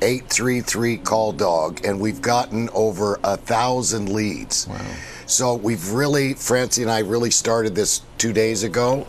833 0.02 0.98
call 0.98 1.32
dog 1.32 1.80
and 1.84 1.98
we've 1.98 2.20
gotten 2.20 2.68
over 2.74 3.18
a 3.24 3.38
thousand 3.38 4.12
leads 4.12 4.66
wow 4.66 4.76
so 5.26 5.54
we've 5.54 5.90
really, 5.90 6.34
Francie 6.34 6.82
and 6.82 6.90
I 6.90 6.98
really 7.00 7.30
started 7.30 7.74
this 7.74 8.02
two 8.18 8.32
days 8.32 8.62
ago. 8.62 9.06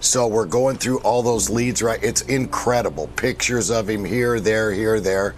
So 0.00 0.26
we're 0.26 0.46
going 0.46 0.78
through 0.78 1.00
all 1.00 1.22
those 1.22 1.50
leads 1.50 1.82
right. 1.82 2.02
It's 2.02 2.22
incredible. 2.22 3.08
Pictures 3.16 3.70
of 3.70 3.88
him 3.88 4.04
here, 4.04 4.40
there, 4.40 4.72
here, 4.72 5.00
there. 5.00 5.34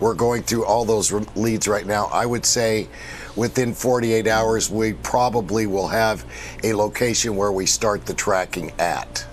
We're 0.00 0.14
going 0.14 0.42
through 0.42 0.64
all 0.64 0.86
those 0.86 1.12
leads 1.36 1.68
right 1.68 1.86
now. 1.86 2.06
I 2.06 2.24
would 2.24 2.46
say 2.46 2.88
within 3.34 3.74
48 3.74 4.26
hours, 4.26 4.70
we 4.70 4.94
probably 4.94 5.66
will 5.66 5.88
have 5.88 6.24
a 6.64 6.72
location 6.72 7.36
where 7.36 7.52
we 7.52 7.66
start 7.66 8.06
the 8.06 8.14
tracking 8.14 8.72
at. 8.78 9.26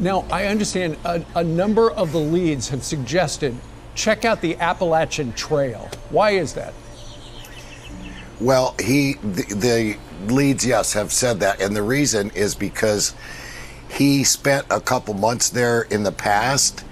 Now, 0.00 0.24
I 0.30 0.46
understand 0.46 0.96
a, 1.04 1.24
a 1.34 1.42
number 1.42 1.90
of 1.90 2.12
the 2.12 2.20
leads 2.20 2.68
have 2.68 2.84
suggested 2.84 3.56
check 3.98 4.24
out 4.24 4.40
the 4.40 4.56
Appalachian 4.58 5.32
Trail. 5.32 5.90
Why 6.10 6.30
is 6.30 6.54
that? 6.54 6.72
Well, 8.40 8.76
he 8.78 9.14
the, 9.14 9.42
the 9.54 10.32
leads, 10.32 10.64
yes, 10.64 10.92
have 10.92 11.12
said 11.12 11.40
that, 11.40 11.60
and 11.60 11.74
the 11.74 11.82
reason 11.82 12.30
is 12.30 12.54
because 12.54 13.12
he 13.90 14.22
spent 14.22 14.66
a 14.70 14.80
couple 14.80 15.14
months 15.14 15.50
there 15.50 15.82
in 15.82 16.04
the 16.04 16.12
past, 16.12 16.84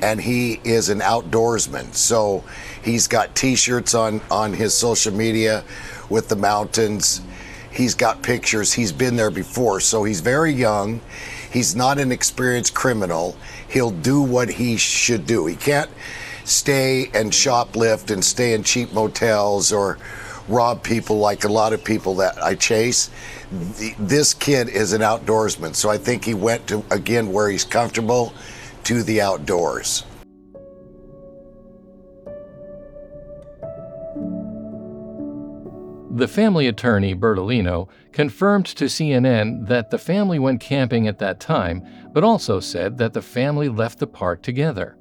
and 0.00 0.22
he 0.22 0.60
is 0.64 0.88
an 0.88 1.00
outdoorsman. 1.00 1.94
So 1.94 2.44
he's 2.82 3.08
got 3.08 3.34
T-shirts 3.34 3.94
on 3.94 4.22
on 4.30 4.54
his 4.54 4.72
social 4.72 5.12
media 5.12 5.64
with 6.08 6.28
the 6.28 6.36
mountains. 6.36 7.20
He's 7.70 7.94
got 7.94 8.22
pictures. 8.22 8.72
He's 8.72 8.92
been 8.92 9.16
there 9.16 9.30
before, 9.30 9.80
so 9.80 10.04
he's 10.04 10.20
very 10.20 10.52
young. 10.52 11.02
He's 11.54 11.76
not 11.76 12.00
an 12.00 12.10
experienced 12.10 12.74
criminal. 12.74 13.36
He'll 13.68 13.92
do 13.92 14.20
what 14.20 14.50
he 14.50 14.76
should 14.76 15.24
do. 15.24 15.46
He 15.46 15.54
can't 15.54 15.88
stay 16.44 17.12
and 17.14 17.30
shoplift 17.30 18.10
and 18.10 18.24
stay 18.24 18.54
in 18.54 18.64
cheap 18.64 18.92
motels 18.92 19.72
or 19.72 19.96
rob 20.48 20.82
people 20.82 21.18
like 21.18 21.44
a 21.44 21.48
lot 21.48 21.72
of 21.72 21.84
people 21.84 22.16
that 22.16 22.42
I 22.42 22.56
chase. 22.56 23.08
This 24.00 24.34
kid 24.34 24.68
is 24.68 24.92
an 24.92 25.00
outdoorsman, 25.00 25.76
so 25.76 25.88
I 25.88 25.96
think 25.96 26.24
he 26.24 26.34
went 26.34 26.66
to 26.66 26.84
again 26.90 27.32
where 27.32 27.48
he's 27.48 27.62
comfortable 27.62 28.32
to 28.82 29.04
the 29.04 29.20
outdoors. 29.20 30.04
The 36.14 36.28
family 36.28 36.68
attorney, 36.68 37.12
Bertolino, 37.12 37.88
confirmed 38.12 38.66
to 38.66 38.84
CNN 38.84 39.66
that 39.66 39.90
the 39.90 39.98
family 39.98 40.38
went 40.38 40.60
camping 40.60 41.08
at 41.08 41.18
that 41.18 41.40
time, 41.40 41.84
but 42.12 42.22
also 42.22 42.60
said 42.60 42.98
that 42.98 43.14
the 43.14 43.20
family 43.20 43.68
left 43.68 43.98
the 43.98 44.06
park 44.06 44.40
together. 44.40 44.96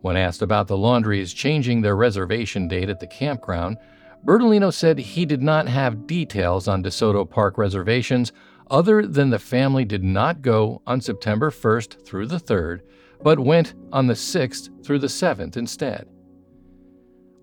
When 0.00 0.16
asked 0.16 0.42
about 0.42 0.66
the 0.66 0.76
Laundries 0.76 1.32
changing 1.32 1.82
their 1.82 1.94
reservation 1.94 2.66
date 2.66 2.88
at 2.88 2.98
the 2.98 3.06
campground, 3.06 3.76
Bertolino 4.24 4.72
said 4.72 4.98
he 4.98 5.24
did 5.24 5.42
not 5.42 5.68
have 5.68 6.08
details 6.08 6.66
on 6.66 6.82
DeSoto 6.82 7.24
Park 7.30 7.56
reservations 7.56 8.32
other 8.68 9.06
than 9.06 9.30
the 9.30 9.38
family 9.38 9.84
did 9.84 10.02
not 10.02 10.42
go 10.42 10.82
on 10.88 11.00
September 11.00 11.52
1st 11.52 12.04
through 12.04 12.26
the 12.26 12.40
3rd, 12.40 12.80
but 13.22 13.38
went 13.38 13.74
on 13.92 14.08
the 14.08 14.14
6th 14.14 14.84
through 14.84 14.98
the 14.98 15.06
7th 15.06 15.56
instead. 15.56 16.08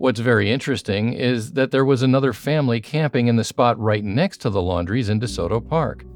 What's 0.00 0.20
very 0.20 0.50
interesting 0.50 1.12
is 1.12 1.52
that 1.52 1.72
there 1.72 1.84
was 1.84 2.00
another 2.00 2.32
family 2.32 2.80
camping 2.80 3.26
in 3.26 3.36
the 3.36 3.44
spot 3.44 3.78
right 3.78 4.02
next 4.02 4.38
to 4.38 4.48
the 4.48 4.62
Laundries 4.62 5.10
in 5.10 5.20
DeSoto 5.20 5.60
Park. 5.60 6.06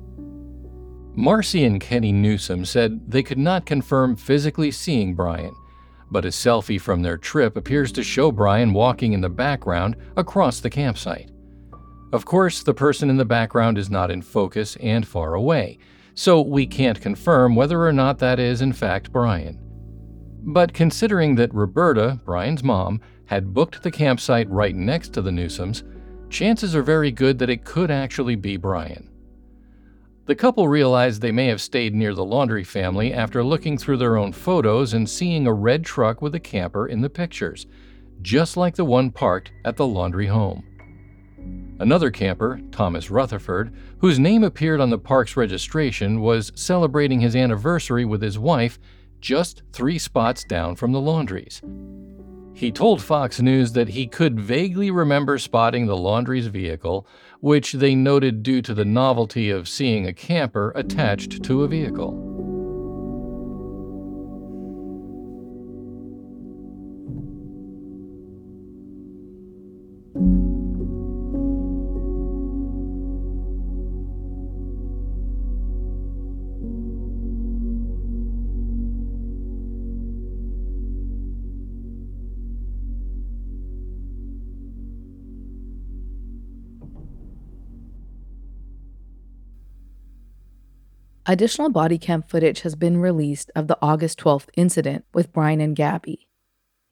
Marcy 1.15 1.65
and 1.65 1.79
Kenny 1.79 2.11
Newsom 2.11 2.65
said 2.65 3.11
they 3.11 3.23
could 3.23 3.37
not 3.37 3.67
confirm 3.67 4.17
physically 4.17 4.71
seeing 4.71 5.15
Brian, 5.15 5.55
but 6.11 6.25
a 6.25 6.29
selfie 6.29 6.81
from 6.81 7.03
their 7.03 7.19
trip 7.19 7.59
appears 7.59 7.93
to 7.93 8.03
show 8.03 8.33
Brian 8.33 8.73
walking 8.73 9.13
in 9.13 9.21
the 9.21 9.29
background 9.29 9.97
across 10.17 10.61
the 10.61 10.71
campsite. 10.71 11.31
Of 12.11 12.25
course, 12.25 12.63
the 12.63 12.73
person 12.73 13.11
in 13.11 13.19
the 13.19 13.27
background 13.27 13.77
is 13.77 13.91
not 13.91 14.11
in 14.11 14.23
focus 14.23 14.79
and 14.81 15.07
far 15.07 15.35
away, 15.35 15.77
so 16.15 16.41
we 16.41 16.67
can't 16.67 17.03
confirm 17.03 17.55
whether 17.55 17.87
or 17.87 17.93
not 17.93 18.19
that 18.21 18.39
is 18.39 18.63
in 18.63 18.73
fact 18.73 19.13
Brian. 19.13 19.61
But 20.47 20.73
considering 20.73 21.35
that 21.35 21.53
Roberta, 21.53 22.19
Brian's 22.25 22.63
mom, 22.63 23.03
had 23.27 23.55
booked 23.55 23.83
the 23.83 23.91
campsite 23.91 24.49
right 24.51 24.75
next 24.75 25.13
to 25.15 25.23
the 25.23 25.31
Newsoms, 25.31 25.83
chances 26.31 26.75
are 26.75 26.83
very 26.83 27.11
good 27.11 27.39
that 27.39 27.51
it 27.51 27.65
could 27.65 27.91
actually 27.91 28.37
be 28.37 28.57
Brian. 28.57 29.11
The 30.27 30.35
couple 30.35 30.69
realized 30.69 31.21
they 31.21 31.33
may 31.33 31.47
have 31.49 31.61
stayed 31.61 31.95
near 31.95 32.15
the 32.15 32.25
Laundrie 32.25 32.67
family 32.67 33.13
after 33.13 33.45
looking 33.45 33.77
through 33.77 33.99
their 33.99 34.17
own 34.17 34.33
photos 34.33 34.95
and 34.95 35.09
seeing 35.09 35.47
a 35.47 35.53
red 35.53 35.85
truck 35.85 36.23
with 36.23 36.35
a 36.35 36.41
camper 36.41 36.87
in 36.87 37.03
the 37.03 37.11
pictures, 37.11 37.67
just 38.23 38.57
like 38.57 38.75
the 38.75 38.87
one 38.87 39.11
parked 39.11 39.53
at 39.67 39.77
the 39.77 39.85
Laundrie 39.85 40.29
home. 40.31 40.65
Another 41.79 42.11
camper, 42.11 42.61
Thomas 42.71 43.11
Rutherford, 43.11 43.75
whose 43.99 44.19
name 44.19 44.45
appeared 44.45 44.81
on 44.81 44.89
the 44.91 44.99
park's 44.99 45.37
registration, 45.37 46.21
was 46.21 46.53
celebrating 46.55 47.21
his 47.21 47.37
anniversary 47.37 48.05
with 48.05 48.23
his 48.23 48.39
wife 48.39 48.79
just 49.21 49.63
three 49.73 49.99
spots 49.99 50.45
down 50.45 50.77
from 50.77 50.93
the 50.93 51.01
Laundries. 51.01 51.61
He 52.55 52.71
told 52.71 53.03
Fox 53.03 53.41
News 53.41 53.73
that 53.73 53.89
he 53.89 54.07
could 54.07 54.39
vaguely 54.39 54.91
remember 54.91 55.39
spotting 55.39 55.87
the 55.87 55.97
Laundrie's 55.97 56.47
vehicle 56.47 57.07
which 57.41 57.73
they 57.73 57.95
noted 57.95 58.43
due 58.43 58.63
to 58.63 58.73
the 58.73 58.85
novelty 58.85 59.51
of 59.51 59.69
seeing 59.69 60.07
a 60.07 60.13
camper 60.13 60.73
attached 60.77 61.43
to 61.43 61.65
a 61.65 61.69
vehicle. 61.69 62.34
Additional 91.27 91.71
body 91.71 91.97
cam 91.97 92.23
footage 92.23 92.61
has 92.61 92.75
been 92.75 92.99
released 92.99 93.51
of 93.57 93.67
the 93.67 93.79
August 93.81 94.19
12th 94.21 94.49
incident 94.57 95.07
with 95.15 95.33
Brian 95.33 95.61
and 95.61 95.75
Gabby. 95.75 96.29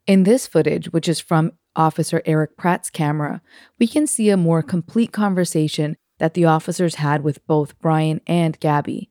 In 0.06 0.22
this 0.22 0.46
footage, 0.46 0.90
which 0.90 1.06
is 1.06 1.20
from 1.20 1.52
Officer 1.76 2.22
Eric 2.24 2.56
Pratt's 2.56 2.88
camera, 2.88 3.42
we 3.78 3.86
can 3.86 4.06
see 4.06 4.30
a 4.30 4.36
more 4.38 4.62
complete 4.62 5.12
conversation 5.12 5.96
that 6.18 6.32
the 6.32 6.46
officers 6.46 6.94
had 6.96 7.22
with 7.22 7.46
both 7.46 7.78
Brian 7.78 8.22
and 8.26 8.58
Gabby. 8.58 9.10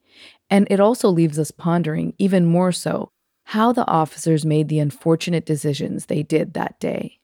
And 0.49 0.67
it 0.71 0.79
also 0.79 1.09
leaves 1.09 1.37
us 1.37 1.51
pondering, 1.51 2.13
even 2.17 2.45
more 2.45 2.71
so, 2.71 3.11
how 3.45 3.71
the 3.71 3.87
officers 3.87 4.43
made 4.43 4.69
the 4.69 4.79
unfortunate 4.79 5.45
decisions 5.45 6.07
they 6.07 6.23
did 6.23 6.53
that 6.53 6.79
day. 6.79 7.20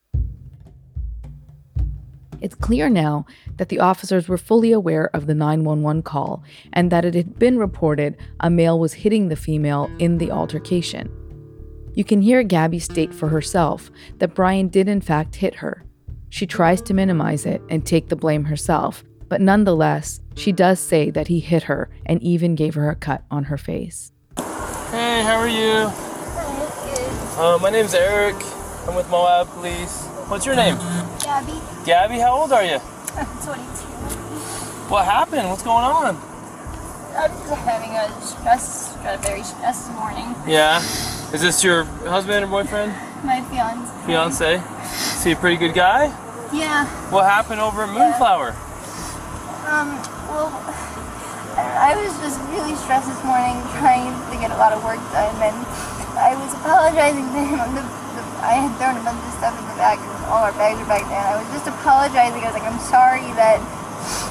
It's 2.42 2.56
clear 2.56 2.90
now 2.90 3.26
that 3.58 3.70
the 3.70 3.80
officers 3.80 4.28
were 4.28 4.38
fully 4.38 4.72
aware 4.72 5.10
of 5.14 5.28
the 5.28 5.34
911 5.34 6.04
call 6.04 6.44
and 6.74 6.92
that 6.92 7.06
it 7.06 7.16
had 7.16 7.40
been 7.40 7.58
reported 7.58 8.18
a 8.40 8.50
male 8.50 8.80
was 8.80 8.94
hitting 8.94 9.28
the 9.28 9.36
female 9.36 9.90
in 10.00 10.18
the 10.18 10.32
altercation. 10.32 11.12
You 11.94 12.04
can 12.04 12.22
hear 12.22 12.44
Gabby 12.44 12.80
state 12.80 13.14
for 13.14 13.30
herself 13.30 13.90
that 14.20 14.36
Brian 14.36 14.68
did 14.68 14.88
in 14.88 15.02
fact 15.02 15.36
hit 15.38 15.56
her. 15.56 15.84
She 16.30 16.46
tries 16.46 16.82
to 16.84 16.94
minimize 16.94 17.46
it 17.46 17.62
and 17.70 17.86
take 17.86 18.10
the 18.10 18.16
blame 18.16 18.46
herself, 18.46 19.04
but 19.30 19.42
nonetheless, 19.42 20.22
she 20.36 20.52
does 20.52 20.80
say 20.80 21.10
that 21.10 21.28
he 21.28 21.40
hit 21.40 21.64
her 21.64 21.90
and 22.06 22.22
even 22.22 22.56
gave 22.56 22.76
her 22.76 22.90
a 22.90 22.96
cut 22.96 23.24
on 23.32 23.46
her 23.46 23.58
face. 23.58 24.12
Hey, 24.38 25.24
how 25.24 25.38
are 25.38 25.48
you? 25.48 25.92
Uh, 27.38 27.58
my 27.62 27.70
name's 27.70 27.94
Eric. 27.94 28.36
I'm 28.88 28.96
with 28.96 29.10
Moab 29.10 29.48
Police. 29.50 30.06
What's 30.28 30.46
your 30.46 30.56
name? 30.56 30.78
Gabby. 31.38 31.62
Gabby, 31.86 32.18
how 32.18 32.34
old 32.34 32.52
are 32.52 32.64
you? 32.64 32.80
I'm 33.16 33.26
22. 33.46 33.62
What 34.90 35.06
happened? 35.06 35.48
What's 35.50 35.62
going 35.62 35.86
on? 35.86 36.16
I'm 37.14 37.30
having 37.62 37.92
a 37.92 38.10
stress, 38.22 38.98
a 39.06 39.20
very 39.20 39.44
stressed 39.44 39.92
morning. 39.92 40.34
Yeah. 40.48 40.80
Is 41.34 41.42
this 41.42 41.64
your 41.64 41.84
husband 42.10 42.44
or 42.44 42.48
boyfriend? 42.48 42.92
My 43.24 43.42
fiance. 43.52 43.86
Fiance? 44.08 44.56
Is 44.58 45.24
he 45.24 45.32
a 45.34 45.36
pretty 45.36 45.58
good 45.58 45.76
guy? 45.76 46.06
Yeah. 46.52 46.88
What 47.12 47.26
happened 47.26 47.62
over 47.62 47.84
at 47.84 47.90
Moonflower? 47.94 48.56
Um. 49.70 49.94
Well, 50.34 50.50
I 51.54 51.94
was 52.02 52.18
just 52.18 52.42
really 52.50 52.74
stressed 52.82 53.10
this 53.10 53.24
morning, 53.24 53.62
trying 53.78 54.10
to 54.10 54.38
get 54.42 54.50
a 54.50 54.58
lot 54.58 54.74
of 54.74 54.84
work 54.84 54.98
done, 55.14 55.38
and 55.38 55.58
I 56.18 56.34
was 56.34 56.54
apologizing 56.58 57.30
to 57.30 57.42
him. 57.46 57.60
on 57.62 57.76
the, 57.76 57.97
I 58.48 58.64
had 58.64 58.72
thrown 58.80 58.96
a 58.96 59.04
bunch 59.04 59.20
of 59.20 59.34
stuff 59.36 59.52
in 59.60 59.66
the 59.68 59.76
bag, 59.76 60.00
and 60.00 60.08
all 60.32 60.48
our 60.48 60.56
bags 60.56 60.80
are 60.80 60.88
back 60.88 61.04
there. 61.12 61.20
I 61.20 61.36
was 61.36 61.52
just 61.52 61.68
apologizing. 61.68 62.40
I 62.40 62.48
was 62.48 62.56
like, 62.56 62.64
I'm 62.64 62.80
sorry 62.80 63.28
that 63.36 63.60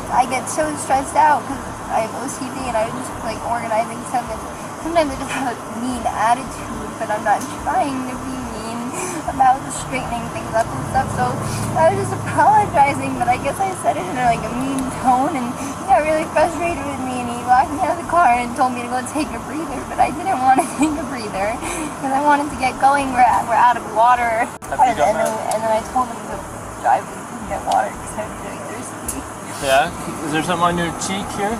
I 0.08 0.24
get 0.32 0.48
so 0.48 0.64
stressed 0.80 1.12
out 1.20 1.44
because 1.44 1.60
I 1.92 2.08
have 2.08 2.16
OCD, 2.24 2.56
and 2.64 2.76
I 2.80 2.88
was 2.88 2.96
just 2.96 3.12
like 3.28 3.36
organizing 3.44 4.00
stuff. 4.08 4.24
And 4.24 4.40
sometimes 4.80 5.12
I 5.12 5.16
just 5.20 5.34
have 5.36 5.52
a 5.52 5.56
mean 5.84 6.00
attitude, 6.08 6.90
but 6.96 7.12
I'm 7.12 7.28
not 7.28 7.44
trying 7.60 8.08
to 8.08 8.14
be 8.24 8.36
mean 8.56 8.80
about 9.28 9.60
straightening 9.68 10.24
things 10.32 10.48
up 10.56 10.64
and 10.64 10.84
stuff. 10.96 11.08
So 11.12 11.28
I 11.76 11.92
was 11.92 12.08
just 12.08 12.16
apologizing, 12.16 13.20
but 13.20 13.28
I 13.28 13.36
guess 13.44 13.60
I 13.60 13.68
said 13.84 14.00
it 14.00 14.06
in 14.08 14.16
like 14.16 14.40
a 14.40 14.52
mean 14.56 14.80
tone, 15.04 15.36
and 15.36 15.46
he 15.52 15.82
got 15.92 16.00
really 16.08 16.24
frustrated 16.32 16.80
and 16.80 17.04
locked 17.46 17.70
me 17.72 17.78
out 17.80 17.94
of 17.94 18.02
the 18.02 18.10
car 18.10 18.28
and 18.36 18.50
told 18.58 18.74
me 18.74 18.82
to 18.82 18.90
go 18.90 19.00
take 19.14 19.30
a 19.30 19.40
breather. 19.46 19.78
But 19.88 20.02
I 20.02 20.10
didn't 20.10 20.42
want 20.42 20.60
to 20.60 20.66
take 20.78 20.92
a 20.92 21.06
breather 21.08 21.54
because 21.96 22.12
I 22.12 22.20
wanted 22.22 22.50
to 22.50 22.58
get 22.58 22.74
going. 22.82 23.10
We're, 23.14 23.24
at, 23.24 23.46
we're 23.46 23.56
out 23.58 23.78
of 23.78 23.86
water, 23.94 24.44
and, 24.44 24.76
and, 24.76 25.14
then, 25.16 25.30
and 25.54 25.58
then 25.62 25.72
I 25.72 25.80
told 25.94 26.10
him 26.10 26.18
to 26.30 26.36
drive 26.82 27.06
and 27.06 27.46
get 27.48 27.62
water 27.70 27.88
because 27.94 28.14
I 28.18 28.24
was 28.26 28.36
really 28.44 28.60
thirsty. 28.74 29.20
Yeah. 29.64 30.26
Is 30.26 30.30
there 30.34 30.42
something 30.42 30.66
on 30.66 30.76
your 30.76 30.92
cheek 31.00 31.24
here? 31.38 31.54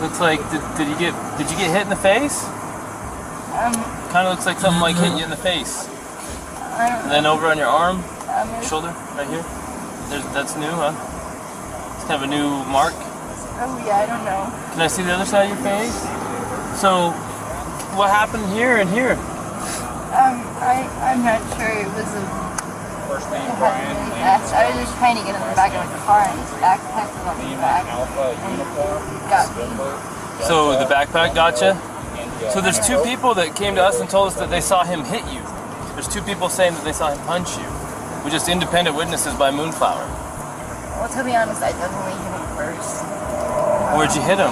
Looks 0.00 0.18
like 0.18 0.40
did, 0.50 0.62
did 0.78 0.88
you 0.88 0.98
get 0.98 1.14
did 1.38 1.50
you 1.50 1.56
get 1.56 1.70
hit 1.70 1.82
in 1.82 1.90
the 1.92 2.00
face? 2.00 2.42
Um, 3.54 3.74
Kind 4.10 4.26
of 4.26 4.34
looks 4.34 4.46
like 4.46 4.58
something 4.58 4.80
like 4.82 4.96
hit 4.96 5.16
you 5.18 5.22
in 5.24 5.30
the 5.30 5.36
face. 5.38 5.86
I 6.74 6.88
don't 6.90 7.02
And 7.06 7.10
then 7.10 7.26
over 7.26 7.46
on 7.46 7.58
your 7.58 7.68
arm, 7.68 8.02
Um, 8.28 8.50
shoulder, 8.62 8.90
right 9.14 9.28
here. 9.28 9.44
There's, 10.10 10.26
that's 10.34 10.56
new, 10.56 10.70
huh? 10.70 10.90
It's 11.94 12.04
kind 12.04 12.18
of 12.18 12.22
a 12.22 12.26
new 12.26 12.64
mark. 12.70 12.94
Oh 13.56 13.82
yeah, 13.86 14.02
I 14.02 14.06
don't 14.06 14.24
know. 14.26 14.50
Can 14.74 14.82
I 14.82 14.88
see 14.88 15.02
the 15.02 15.12
other 15.12 15.24
side 15.24 15.50
of 15.50 15.54
your 15.54 15.62
face? 15.62 15.94
So, 16.80 17.14
what 17.94 18.10
happened 18.10 18.46
here 18.50 18.82
and 18.82 18.90
here? 18.90 19.14
Um, 20.14 20.42
I 20.58 20.82
I'm 21.02 21.22
not 21.22 21.38
sure. 21.54 21.70
It 21.70 21.86
was 21.94 22.10
a. 22.18 22.22
First 23.06 23.30
It 23.30 23.38
happened 23.38 23.94
really 23.94 24.10
fast. 24.18 24.54
I 24.54 24.74
was 24.74 24.82
just 24.82 24.96
trying 24.98 25.16
to 25.18 25.22
get 25.22 25.38
in 25.38 25.42
the 25.42 25.54
back 25.54 25.70
of 25.70 25.86
the 25.86 26.02
car 26.02 26.26
and 26.26 26.34
his 26.40 26.50
backpack 26.58 27.06
was 27.14 27.24
on 27.30 27.36
the 27.38 27.54
back. 27.62 27.84
And 27.86 28.58
it 28.58 29.30
got 29.30 29.46
me. 29.54 29.64
So 30.42 30.74
the 30.78 30.88
backpack 30.90 31.34
gotcha. 31.34 31.78
So 32.50 32.60
there's 32.60 32.80
two 32.80 32.98
people 33.04 33.34
that 33.34 33.54
came 33.54 33.76
to 33.76 33.82
us 33.82 34.00
and 34.00 34.10
told 34.10 34.28
us 34.28 34.34
that 34.36 34.50
they 34.50 34.60
saw 34.60 34.84
him 34.84 35.04
hit 35.04 35.22
you. 35.32 35.42
There's 35.94 36.08
two 36.08 36.22
people 36.22 36.48
saying 36.48 36.74
that 36.74 36.84
they 36.84 36.92
saw 36.92 37.12
him 37.12 37.18
punch 37.26 37.56
you. 37.56 37.68
We're 38.24 38.30
just 38.30 38.48
independent 38.48 38.96
witnesses 38.96 39.34
by 39.34 39.50
Moonflower. 39.50 40.06
Well, 40.98 41.08
to 41.08 41.22
be 41.22 41.36
honest, 41.36 41.62
I 41.62 41.72
definitely 41.72 42.16
hit 42.18 42.32
him 42.32 42.56
first. 42.56 43.03
Where'd 43.94 44.14
you 44.14 44.22
hit 44.22 44.38
him? 44.38 44.50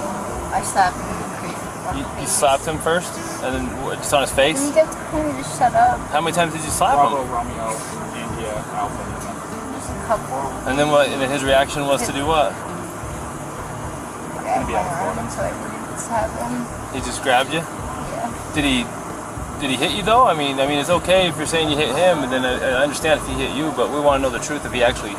I 0.55 0.63
slapped 0.63 0.97
him 0.97 1.11
in 1.11 1.19
the 1.19 1.35
face. 1.43 1.59
You, 1.99 2.07
you 2.21 2.27
slapped 2.27 2.65
him 2.65 2.79
first, 2.79 3.11
and 3.43 3.55
then 3.55 3.67
what, 3.83 3.99
just 3.99 4.15
on 4.15 4.23
his 4.23 4.31
face. 4.31 4.61
And 4.63 4.71
he 4.71 4.81
kept 4.81 4.93
to 4.93 5.43
shut 5.59 5.75
up. 5.75 5.99
How 6.15 6.21
many 6.21 6.35
times 6.35 6.53
did 6.55 6.63
you 6.63 6.71
slap 6.71 6.95
him? 6.95 7.11
Just 9.75 9.91
a 9.91 9.95
couple. 10.07 10.39
And 10.71 10.79
then 10.79 10.89
what? 10.95 11.09
And 11.09 11.21
then 11.21 11.29
his 11.29 11.43
reaction 11.43 11.87
was 11.87 12.07
to 12.07 12.13
do 12.13 12.25
what? 12.25 12.53
Grabbed 14.39 14.71
my 14.71 14.79
arm 14.79 15.29
so 15.29 15.43
I 15.43 15.51
wouldn't 15.59 15.99
slap 15.99 16.31
him. 16.39 16.65
He 16.95 17.01
just 17.05 17.23
grabbed 17.23 17.53
you. 17.53 17.61
Yeah. 17.61 18.53
Did 18.55 18.65
he? 18.65 18.87
Did 19.61 19.71
he 19.71 19.77
hit 19.77 19.91
you 19.97 20.03
though? 20.03 20.25
I 20.27 20.35
mean, 20.35 20.61
I 20.61 20.67
mean, 20.67 20.79
it's 20.79 20.91
okay 20.91 21.27
if 21.29 21.37
you're 21.37 21.47
saying 21.47 21.69
you 21.71 21.77
hit 21.77 21.95
him, 21.95 22.23
and 22.23 22.31
then 22.33 22.45
I, 22.45 22.79
I 22.79 22.83
understand 22.83 23.21
if 23.21 23.27
he 23.27 23.35
hit 23.35 23.57
you, 23.57 23.73
but 23.77 23.91
we 23.91 23.99
want 24.01 24.23
to 24.23 24.29
know 24.29 24.37
the 24.37 24.45
truth 24.45 24.65
if 24.65 24.73
he 24.73 24.83
actually 24.83 25.15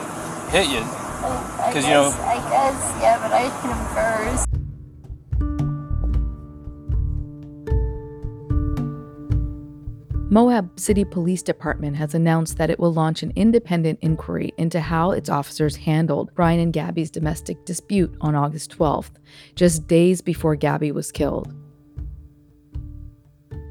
hit 0.51 0.69
you. 0.69 0.83
I 0.83 1.52
'Cause, 1.73 1.85
you 1.85 1.89
know- 1.89 2.03
I 2.03 2.35
guess, 2.51 2.93
yeah, 3.01 3.17
but 3.19 3.31
I 3.33 3.49
hit 3.49 3.71
him 3.71 4.35
first. 4.35 4.47
Moab 10.31 10.79
City 10.79 11.03
Police 11.03 11.41
Department 11.41 11.95
has 11.95 12.13
announced 12.13 12.57
that 12.57 12.69
it 12.69 12.79
will 12.79 12.93
launch 12.93 13.23
an 13.23 13.33
independent 13.35 13.99
inquiry 14.01 14.51
into 14.57 14.79
how 14.79 15.11
its 15.11 15.29
officers 15.29 15.75
handled 15.75 16.31
Brian 16.35 16.59
and 16.59 16.73
Gabby's 16.73 17.09
domestic 17.11 17.65
dispute 17.65 18.15
on 18.21 18.35
August 18.35 18.71
12th, 18.71 19.11
just 19.55 19.87
days 19.87 20.21
before 20.21 20.55
Gabby 20.55 20.91
was 20.91 21.11
killed. 21.11 21.53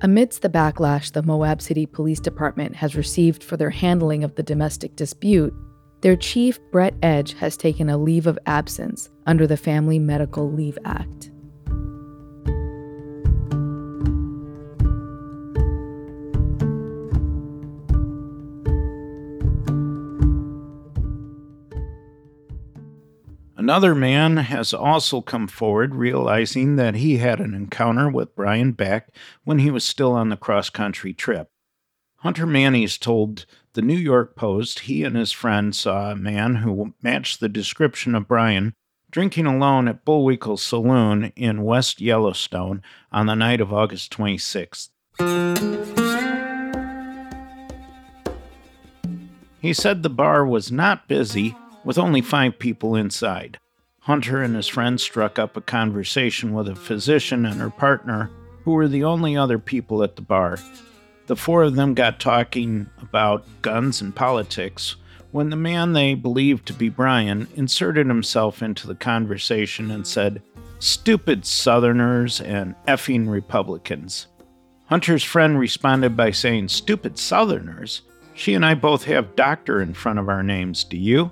Amidst 0.02 0.42
the 0.42 0.48
backlash 0.48 1.12
the 1.12 1.22
Moab 1.22 1.62
City 1.62 1.86
Police 1.86 2.20
Department 2.20 2.74
has 2.76 2.96
received 2.96 3.44
for 3.44 3.56
their 3.56 3.70
handling 3.70 4.24
of 4.24 4.34
the 4.34 4.42
domestic 4.42 4.96
dispute, 4.96 5.54
their 6.02 6.16
chief, 6.16 6.58
Brett 6.70 6.94
Edge, 7.00 7.34
has 7.34 7.56
taken 7.56 7.88
a 7.88 7.96
leave 7.96 8.26
of 8.26 8.38
absence 8.44 9.08
under 9.24 9.46
the 9.46 9.56
Family 9.56 10.00
Medical 10.00 10.50
Leave 10.50 10.76
Act. 10.84 11.30
Another 23.56 23.94
man 23.94 24.38
has 24.38 24.74
also 24.74 25.20
come 25.20 25.46
forward 25.46 25.94
realizing 25.94 26.74
that 26.76 26.96
he 26.96 27.18
had 27.18 27.38
an 27.38 27.54
encounter 27.54 28.10
with 28.10 28.34
Brian 28.34 28.72
Beck 28.72 29.14
when 29.44 29.60
he 29.60 29.70
was 29.70 29.84
still 29.84 30.14
on 30.14 30.30
the 30.30 30.36
cross 30.36 30.68
country 30.68 31.14
trip. 31.14 31.51
Hunter 32.22 32.46
Mannis 32.46 32.98
told 32.98 33.46
the 33.72 33.82
New 33.82 33.96
York 33.96 34.36
Post 34.36 34.80
he 34.80 35.02
and 35.02 35.16
his 35.16 35.32
friend 35.32 35.74
saw 35.74 36.12
a 36.12 36.16
man 36.16 36.54
who 36.56 36.94
matched 37.02 37.40
the 37.40 37.48
description 37.48 38.14
of 38.14 38.28
Brian 38.28 38.74
drinking 39.10 39.46
alone 39.46 39.88
at 39.88 40.04
Bullwinkle 40.04 40.56
Saloon 40.56 41.32
in 41.34 41.64
West 41.64 42.00
Yellowstone 42.00 42.80
on 43.10 43.26
the 43.26 43.34
night 43.34 43.60
of 43.60 43.72
August 43.72 44.16
26th. 44.16 44.90
He 49.60 49.72
said 49.72 50.04
the 50.04 50.08
bar 50.08 50.46
was 50.46 50.70
not 50.70 51.08
busy, 51.08 51.56
with 51.84 51.98
only 51.98 52.20
five 52.20 52.60
people 52.60 52.94
inside. 52.94 53.58
Hunter 54.02 54.40
and 54.40 54.54
his 54.54 54.68
friend 54.68 55.00
struck 55.00 55.40
up 55.40 55.56
a 55.56 55.60
conversation 55.60 56.54
with 56.54 56.68
a 56.68 56.76
physician 56.76 57.44
and 57.44 57.60
her 57.60 57.70
partner, 57.70 58.30
who 58.62 58.70
were 58.70 58.86
the 58.86 59.02
only 59.02 59.36
other 59.36 59.58
people 59.58 60.04
at 60.04 60.14
the 60.14 60.22
bar. 60.22 60.56
The 61.26 61.36
four 61.36 61.62
of 61.62 61.76
them 61.76 61.94
got 61.94 62.20
talking 62.20 62.88
about 63.00 63.44
guns 63.62 64.00
and 64.00 64.14
politics 64.14 64.96
when 65.30 65.50
the 65.50 65.56
man 65.56 65.92
they 65.92 66.14
believed 66.14 66.66
to 66.66 66.72
be 66.72 66.88
Brian 66.88 67.48
inserted 67.54 68.06
himself 68.06 68.62
into 68.62 68.86
the 68.86 68.94
conversation 68.94 69.90
and 69.90 70.06
said, 70.06 70.42
Stupid 70.78 71.46
Southerners 71.46 72.40
and 72.40 72.74
effing 72.86 73.28
Republicans. 73.28 74.26
Hunter's 74.86 75.24
friend 75.24 75.58
responded 75.58 76.16
by 76.16 76.32
saying, 76.32 76.68
Stupid 76.68 77.18
Southerners? 77.18 78.02
She 78.34 78.54
and 78.54 78.64
I 78.64 78.74
both 78.74 79.04
have 79.04 79.36
doctor 79.36 79.80
in 79.80 79.94
front 79.94 80.18
of 80.18 80.28
our 80.28 80.42
names, 80.42 80.84
do 80.84 80.98
you? 80.98 81.30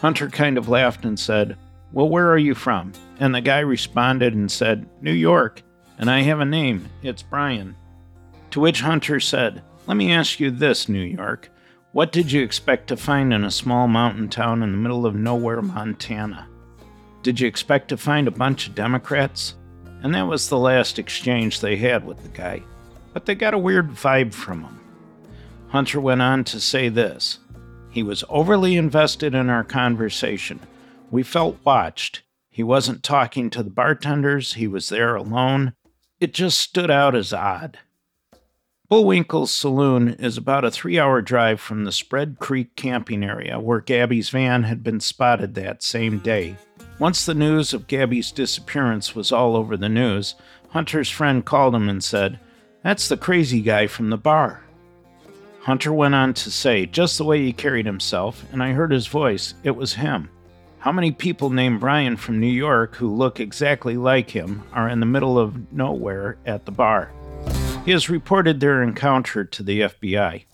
Hunter 0.00 0.28
kind 0.28 0.56
of 0.56 0.68
laughed 0.68 1.04
and 1.04 1.18
said, 1.18 1.56
Well, 1.92 2.08
where 2.08 2.30
are 2.30 2.38
you 2.38 2.54
from? 2.54 2.92
And 3.18 3.34
the 3.34 3.40
guy 3.40 3.60
responded 3.60 4.34
and 4.34 4.50
said, 4.50 4.88
New 5.00 5.12
York, 5.12 5.62
and 5.98 6.10
I 6.10 6.20
have 6.20 6.40
a 6.40 6.44
name. 6.44 6.88
It's 7.02 7.22
Brian. 7.22 7.74
To 8.50 8.60
which 8.60 8.80
Hunter 8.80 9.20
said, 9.20 9.62
Let 9.86 9.96
me 9.96 10.12
ask 10.12 10.40
you 10.40 10.50
this, 10.50 10.88
New 10.88 11.02
York. 11.02 11.50
What 11.92 12.12
did 12.12 12.30
you 12.30 12.42
expect 12.42 12.88
to 12.88 12.96
find 12.96 13.32
in 13.32 13.44
a 13.44 13.50
small 13.50 13.88
mountain 13.88 14.28
town 14.28 14.62
in 14.62 14.72
the 14.72 14.78
middle 14.78 15.06
of 15.06 15.14
nowhere, 15.14 15.62
Montana? 15.62 16.48
Did 17.22 17.40
you 17.40 17.48
expect 17.48 17.88
to 17.88 17.96
find 17.96 18.28
a 18.28 18.32
bunch 18.32 18.68
of 18.68 18.74
Democrats? 18.74 19.54
And 20.02 20.14
that 20.14 20.26
was 20.26 20.48
the 20.48 20.58
last 20.58 20.98
exchange 20.98 21.60
they 21.60 21.76
had 21.76 22.04
with 22.06 22.22
the 22.22 22.28
guy. 22.28 22.62
But 23.12 23.26
they 23.26 23.34
got 23.34 23.54
a 23.54 23.58
weird 23.58 23.90
vibe 23.90 24.32
from 24.32 24.64
him. 24.64 24.80
Hunter 25.68 26.00
went 26.00 26.22
on 26.22 26.44
to 26.44 26.60
say 26.60 26.88
this 26.88 27.38
He 27.90 28.02
was 28.02 28.24
overly 28.28 28.76
invested 28.76 29.34
in 29.34 29.50
our 29.50 29.64
conversation. 29.64 30.60
We 31.10 31.22
felt 31.22 31.58
watched. 31.64 32.22
He 32.50 32.62
wasn't 32.62 33.02
talking 33.02 33.50
to 33.50 33.62
the 33.62 33.70
bartenders, 33.70 34.54
he 34.54 34.66
was 34.66 34.88
there 34.88 35.14
alone. 35.14 35.74
It 36.18 36.34
just 36.34 36.58
stood 36.58 36.90
out 36.90 37.14
as 37.14 37.32
odd. 37.32 37.78
Bullwinkle's 38.90 39.52
Saloon 39.52 40.14
is 40.14 40.36
about 40.36 40.64
a 40.64 40.70
three 40.72 40.98
hour 40.98 41.22
drive 41.22 41.60
from 41.60 41.84
the 41.84 41.92
Spread 41.92 42.40
Creek 42.40 42.74
camping 42.74 43.22
area 43.22 43.60
where 43.60 43.80
Gabby's 43.80 44.30
van 44.30 44.64
had 44.64 44.82
been 44.82 44.98
spotted 44.98 45.54
that 45.54 45.84
same 45.84 46.18
day. 46.18 46.56
Once 46.98 47.24
the 47.24 47.32
news 47.32 47.72
of 47.72 47.86
Gabby's 47.86 48.32
disappearance 48.32 49.14
was 49.14 49.30
all 49.30 49.54
over 49.54 49.76
the 49.76 49.88
news, 49.88 50.34
Hunter's 50.70 51.08
friend 51.08 51.44
called 51.44 51.72
him 51.72 51.88
and 51.88 52.02
said, 52.02 52.40
That's 52.82 53.08
the 53.08 53.16
crazy 53.16 53.60
guy 53.60 53.86
from 53.86 54.10
the 54.10 54.16
bar. 54.16 54.64
Hunter 55.60 55.92
went 55.92 56.16
on 56.16 56.34
to 56.34 56.50
say, 56.50 56.84
Just 56.84 57.16
the 57.16 57.24
way 57.24 57.42
he 57.42 57.52
carried 57.52 57.86
himself, 57.86 58.44
and 58.50 58.60
I 58.60 58.72
heard 58.72 58.90
his 58.90 59.06
voice, 59.06 59.54
it 59.62 59.76
was 59.76 59.94
him. 59.94 60.30
How 60.80 60.90
many 60.90 61.12
people 61.12 61.50
named 61.50 61.78
Brian 61.78 62.16
from 62.16 62.40
New 62.40 62.48
York 62.48 62.96
who 62.96 63.14
look 63.14 63.38
exactly 63.38 63.96
like 63.96 64.30
him 64.30 64.64
are 64.72 64.88
in 64.88 64.98
the 64.98 65.06
middle 65.06 65.38
of 65.38 65.72
nowhere 65.72 66.38
at 66.44 66.64
the 66.64 66.72
bar? 66.72 67.12
He 67.84 67.92
has 67.92 68.10
reported 68.10 68.60
their 68.60 68.82
encounter 68.82 69.44
to 69.44 69.62
the 69.62 69.80
FBI. 69.80 70.44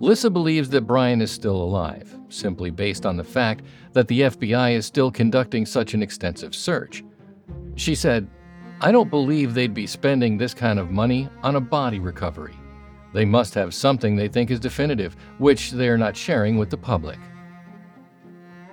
Lissa 0.00 0.28
believes 0.28 0.68
that 0.70 0.86
Brian 0.86 1.22
is 1.22 1.30
still 1.30 1.56
alive, 1.56 2.18
simply 2.28 2.70
based 2.70 3.06
on 3.06 3.16
the 3.16 3.24
fact 3.24 3.64
that 3.92 4.08
the 4.08 4.22
FBI 4.22 4.72
is 4.72 4.86
still 4.86 5.10
conducting 5.10 5.64
such 5.64 5.94
an 5.94 6.02
extensive 6.02 6.54
search. 6.54 7.04
She 7.76 7.94
said, 7.94 8.28
I 8.80 8.90
don't 8.90 9.10
believe 9.10 9.54
they'd 9.54 9.72
be 9.72 9.86
spending 9.86 10.36
this 10.36 10.52
kind 10.52 10.78
of 10.78 10.90
money 10.90 11.28
on 11.42 11.56
a 11.56 11.60
body 11.60 12.00
recovery. 12.00 12.54
They 13.12 13.24
must 13.24 13.54
have 13.54 13.72
something 13.72 14.16
they 14.16 14.28
think 14.28 14.50
is 14.50 14.58
definitive, 14.58 15.16
which 15.38 15.70
they 15.70 15.88
are 15.88 15.98
not 15.98 16.16
sharing 16.16 16.56
with 16.58 16.70
the 16.70 16.76
public. 16.76 17.18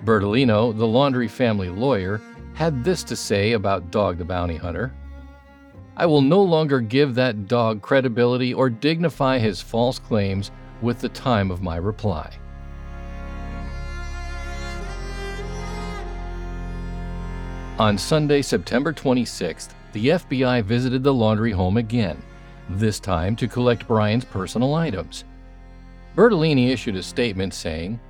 Bertolino, 0.04 0.76
the 0.76 0.86
Laundrie 0.86 1.30
family 1.30 1.68
lawyer, 1.68 2.20
had 2.54 2.84
this 2.84 3.02
to 3.04 3.16
say 3.16 3.52
about 3.52 3.90
Dog 3.90 4.18
the 4.18 4.24
Bounty 4.24 4.56
Hunter 4.56 4.92
I 5.96 6.06
will 6.06 6.22
no 6.22 6.42
longer 6.42 6.80
give 6.80 7.14
that 7.14 7.46
dog 7.48 7.82
credibility 7.82 8.54
or 8.54 8.70
dignify 8.70 9.38
his 9.38 9.60
false 9.60 9.98
claims 9.98 10.50
with 10.80 11.00
the 11.00 11.08
time 11.10 11.50
of 11.50 11.62
my 11.62 11.76
reply. 11.76 12.32
On 17.78 17.98
Sunday, 17.98 18.42
September 18.42 18.92
26th, 18.92 19.70
the 19.92 20.08
FBI 20.08 20.62
visited 20.64 21.02
the 21.02 21.12
Laundrie 21.12 21.52
home 21.52 21.76
again, 21.76 22.22
this 22.70 22.98
time 22.98 23.36
to 23.36 23.48
collect 23.48 23.86
Brian's 23.86 24.24
personal 24.24 24.74
items. 24.74 25.24
Bertolino 26.16 26.70
issued 26.70 26.96
a 26.96 27.02
statement 27.02 27.52
saying, 27.52 28.00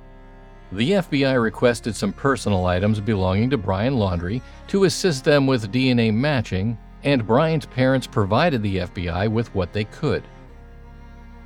the 0.75 0.91
FBI 0.91 1.41
requested 1.41 1.95
some 1.95 2.13
personal 2.13 2.65
items 2.65 2.99
belonging 2.99 3.49
to 3.51 3.57
Brian 3.57 3.95
Laundrie 3.95 4.41
to 4.67 4.85
assist 4.85 5.23
them 5.23 5.45
with 5.45 5.71
DNA 5.71 6.13
matching, 6.13 6.77
and 7.03 7.27
Brian's 7.27 7.65
parents 7.65 8.07
provided 8.07 8.63
the 8.63 8.77
FBI 8.77 9.29
with 9.29 9.53
what 9.53 9.71
they 9.71 9.83
could. 9.85 10.23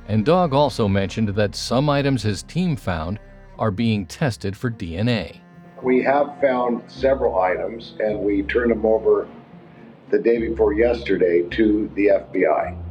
And 0.06 0.24
Dog 0.24 0.54
also 0.54 0.88
mentioned 0.88 1.28
that 1.28 1.54
some 1.54 1.90
items 1.90 2.22
his 2.22 2.42
team 2.42 2.76
found 2.76 3.18
are 3.58 3.70
being 3.70 4.06
tested 4.06 4.56
for 4.56 4.70
DNA. 4.70 5.40
We 5.82 6.02
have 6.02 6.40
found 6.40 6.90
several 6.90 7.38
items 7.38 7.94
and 8.00 8.18
we 8.20 8.42
turned 8.44 8.70
them 8.70 8.86
over 8.86 9.28
the 10.10 10.18
day 10.18 10.38
before 10.38 10.72
yesterday 10.72 11.42
to 11.50 11.90
the 11.94 12.06
FBI. 12.06 12.87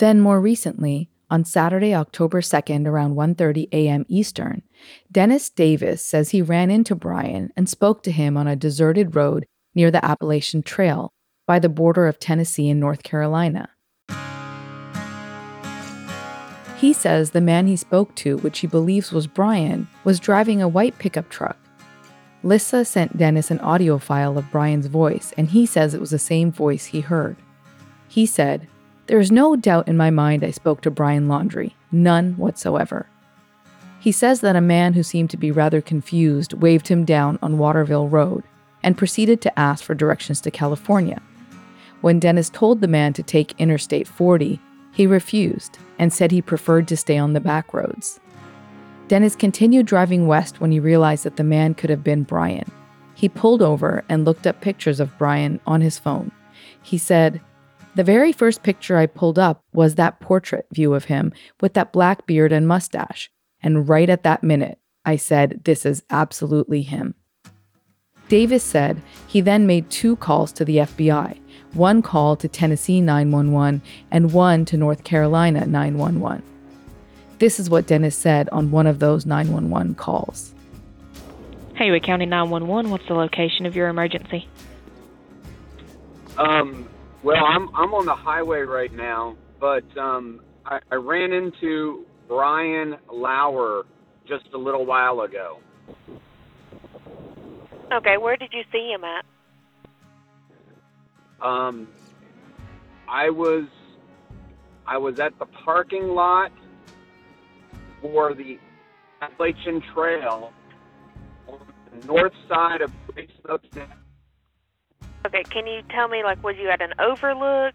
Then 0.00 0.18
more 0.18 0.40
recently, 0.40 1.10
on 1.28 1.44
Saturday, 1.44 1.94
October 1.94 2.40
2nd 2.40 2.86
around 2.86 3.16
1:30 3.16 3.68
a.m. 3.70 4.06
Eastern, 4.08 4.62
Dennis 5.12 5.50
Davis 5.50 6.02
says 6.02 6.30
he 6.30 6.40
ran 6.40 6.70
into 6.70 6.94
Brian 6.94 7.50
and 7.54 7.68
spoke 7.68 8.02
to 8.04 8.10
him 8.10 8.34
on 8.34 8.48
a 8.48 8.56
deserted 8.56 9.14
road 9.14 9.44
near 9.74 9.90
the 9.90 10.02
Appalachian 10.02 10.62
Trail 10.62 11.12
by 11.46 11.58
the 11.58 11.68
border 11.68 12.06
of 12.06 12.18
Tennessee 12.18 12.70
and 12.70 12.80
North 12.80 13.02
Carolina. 13.02 13.68
He 16.78 16.94
says 16.94 17.32
the 17.32 17.42
man 17.42 17.66
he 17.66 17.76
spoke 17.76 18.14
to, 18.14 18.38
which 18.38 18.60
he 18.60 18.66
believes 18.66 19.12
was 19.12 19.26
Brian, 19.26 19.86
was 20.04 20.18
driving 20.18 20.62
a 20.62 20.68
white 20.76 20.96
pickup 20.96 21.28
truck. 21.28 21.58
Lissa 22.42 22.86
sent 22.86 23.18
Dennis 23.18 23.50
an 23.50 23.60
audio 23.60 23.98
file 23.98 24.38
of 24.38 24.50
Brian's 24.50 24.86
voice, 24.86 25.34
and 25.36 25.50
he 25.50 25.66
says 25.66 25.92
it 25.92 26.00
was 26.00 26.12
the 26.12 26.18
same 26.18 26.50
voice 26.50 26.86
he 26.86 27.00
heard. 27.02 27.36
He 28.08 28.24
said, 28.24 28.66
there 29.10 29.18
is 29.18 29.32
no 29.32 29.56
doubt 29.56 29.88
in 29.88 29.96
my 29.96 30.08
mind 30.08 30.44
I 30.44 30.52
spoke 30.52 30.82
to 30.82 30.90
Brian 30.90 31.26
Laundrie, 31.26 31.72
none 31.90 32.34
whatsoever. 32.34 33.08
He 33.98 34.12
says 34.12 34.40
that 34.40 34.54
a 34.54 34.60
man 34.60 34.92
who 34.92 35.02
seemed 35.02 35.30
to 35.30 35.36
be 35.36 35.50
rather 35.50 35.80
confused 35.80 36.52
waved 36.52 36.86
him 36.86 37.04
down 37.04 37.36
on 37.42 37.58
Waterville 37.58 38.06
Road 38.06 38.44
and 38.84 38.96
proceeded 38.96 39.40
to 39.40 39.58
ask 39.58 39.82
for 39.82 39.96
directions 39.96 40.40
to 40.42 40.52
California. 40.52 41.20
When 42.02 42.20
Dennis 42.20 42.50
told 42.50 42.80
the 42.80 42.86
man 42.86 43.12
to 43.14 43.22
take 43.24 43.58
Interstate 43.58 44.06
40, 44.06 44.60
he 44.92 45.08
refused 45.08 45.78
and 45.98 46.12
said 46.12 46.30
he 46.30 46.40
preferred 46.40 46.86
to 46.86 46.96
stay 46.96 47.18
on 47.18 47.32
the 47.32 47.40
back 47.40 47.74
roads. 47.74 48.20
Dennis 49.08 49.34
continued 49.34 49.86
driving 49.86 50.28
west 50.28 50.60
when 50.60 50.70
he 50.70 50.78
realized 50.78 51.24
that 51.24 51.34
the 51.34 51.42
man 51.42 51.74
could 51.74 51.90
have 51.90 52.04
been 52.04 52.22
Brian. 52.22 52.70
He 53.16 53.28
pulled 53.28 53.60
over 53.60 54.04
and 54.08 54.24
looked 54.24 54.46
up 54.46 54.60
pictures 54.60 55.00
of 55.00 55.18
Brian 55.18 55.58
on 55.66 55.80
his 55.80 55.98
phone. 55.98 56.30
He 56.80 56.96
said, 56.96 57.40
The 57.94 58.04
very 58.04 58.32
first 58.32 58.62
picture 58.62 58.96
I 58.96 59.06
pulled 59.06 59.38
up 59.38 59.64
was 59.72 59.96
that 59.96 60.20
portrait 60.20 60.66
view 60.72 60.94
of 60.94 61.06
him 61.06 61.32
with 61.60 61.74
that 61.74 61.92
black 61.92 62.26
beard 62.26 62.52
and 62.52 62.68
mustache. 62.68 63.30
And 63.62 63.88
right 63.88 64.08
at 64.08 64.22
that 64.22 64.44
minute, 64.44 64.78
I 65.04 65.16
said, 65.16 65.62
This 65.64 65.84
is 65.84 66.02
absolutely 66.08 66.82
him. 66.82 67.14
Davis 68.28 68.62
said 68.62 69.02
he 69.26 69.40
then 69.40 69.66
made 69.66 69.90
two 69.90 70.14
calls 70.16 70.52
to 70.52 70.64
the 70.64 70.78
FBI 70.78 71.36
one 71.74 72.02
call 72.02 72.34
to 72.36 72.48
Tennessee 72.48 73.00
911 73.00 73.80
and 74.10 74.32
one 74.32 74.64
to 74.64 74.76
North 74.76 75.04
Carolina 75.04 75.66
911. 75.66 76.42
This 77.38 77.60
is 77.60 77.70
what 77.70 77.86
Dennis 77.86 78.16
said 78.16 78.48
on 78.50 78.70
one 78.70 78.86
of 78.86 78.98
those 78.98 79.24
911 79.24 79.94
calls. 79.94 80.52
Haywood 81.76 82.02
County 82.02 82.26
911, 82.26 82.90
what's 82.90 83.06
the 83.06 83.14
location 83.14 83.66
of 83.66 83.76
your 83.76 83.88
emergency? 83.88 84.48
Um, 86.36 86.88
well, 87.22 87.44
I'm 87.44 87.68
I'm 87.74 87.92
on 87.94 88.06
the 88.06 88.14
highway 88.14 88.60
right 88.60 88.92
now, 88.92 89.36
but 89.58 89.84
um, 89.96 90.40
I, 90.64 90.80
I 90.90 90.94
ran 90.94 91.32
into 91.32 92.06
Brian 92.28 92.96
Lauer 93.12 93.84
just 94.26 94.46
a 94.54 94.58
little 94.58 94.86
while 94.86 95.20
ago. 95.20 95.58
Okay, 97.92 98.16
where 98.16 98.36
did 98.36 98.52
you 98.52 98.62
see 98.72 98.90
him 98.92 99.02
at? 99.04 99.24
Um, 101.42 101.88
I 103.08 103.30
was 103.30 103.64
I 104.86 104.96
was 104.98 105.18
at 105.20 105.38
the 105.38 105.46
parking 105.46 106.08
lot 106.08 106.52
for 108.00 108.34
the 108.34 108.58
Appalachian 109.20 109.82
Trail 109.92 110.52
on 111.48 111.58
the 112.00 112.06
north 112.06 112.32
side 112.48 112.80
of 112.80 112.92
Great 113.08 113.30
Smokestack. 113.44 113.96
Okay, 115.26 115.42
can 115.44 115.66
you 115.66 115.82
tell 115.90 116.08
me, 116.08 116.22
like, 116.22 116.42
was 116.42 116.56
you 116.56 116.70
at 116.70 116.80
an 116.80 116.94
overlook? 116.98 117.74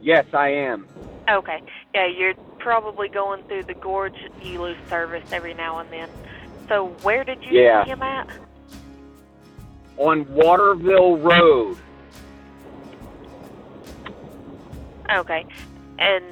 Yes, 0.00 0.26
I 0.32 0.48
am. 0.48 0.86
Okay, 1.28 1.62
yeah, 1.94 2.06
you're 2.06 2.34
probably 2.58 3.08
going 3.08 3.42
through 3.44 3.64
the 3.64 3.74
gorge. 3.74 4.16
You 4.42 4.62
lose 4.62 4.76
service 4.88 5.24
every 5.30 5.52
now 5.52 5.78
and 5.78 5.90
then. 5.90 6.08
So, 6.68 6.88
where 7.02 7.22
did 7.24 7.42
you 7.44 7.60
Yeah. 7.60 7.84
see 7.84 7.90
him 7.90 8.02
at? 8.02 8.28
On 9.98 10.26
Waterville 10.32 11.18
Road. 11.18 11.76
Okay, 15.10 15.44
and 15.98 16.24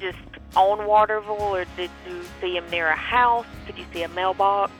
just 0.00 0.18
on 0.56 0.86
Waterville, 0.86 1.40
or 1.40 1.64
did 1.76 1.90
you 2.06 2.22
see 2.40 2.56
him 2.56 2.68
near 2.70 2.88
a 2.88 2.96
house? 2.96 3.46
Did 3.66 3.78
you 3.78 3.84
see 3.92 4.02
a 4.02 4.08
mailbox? 4.08 4.72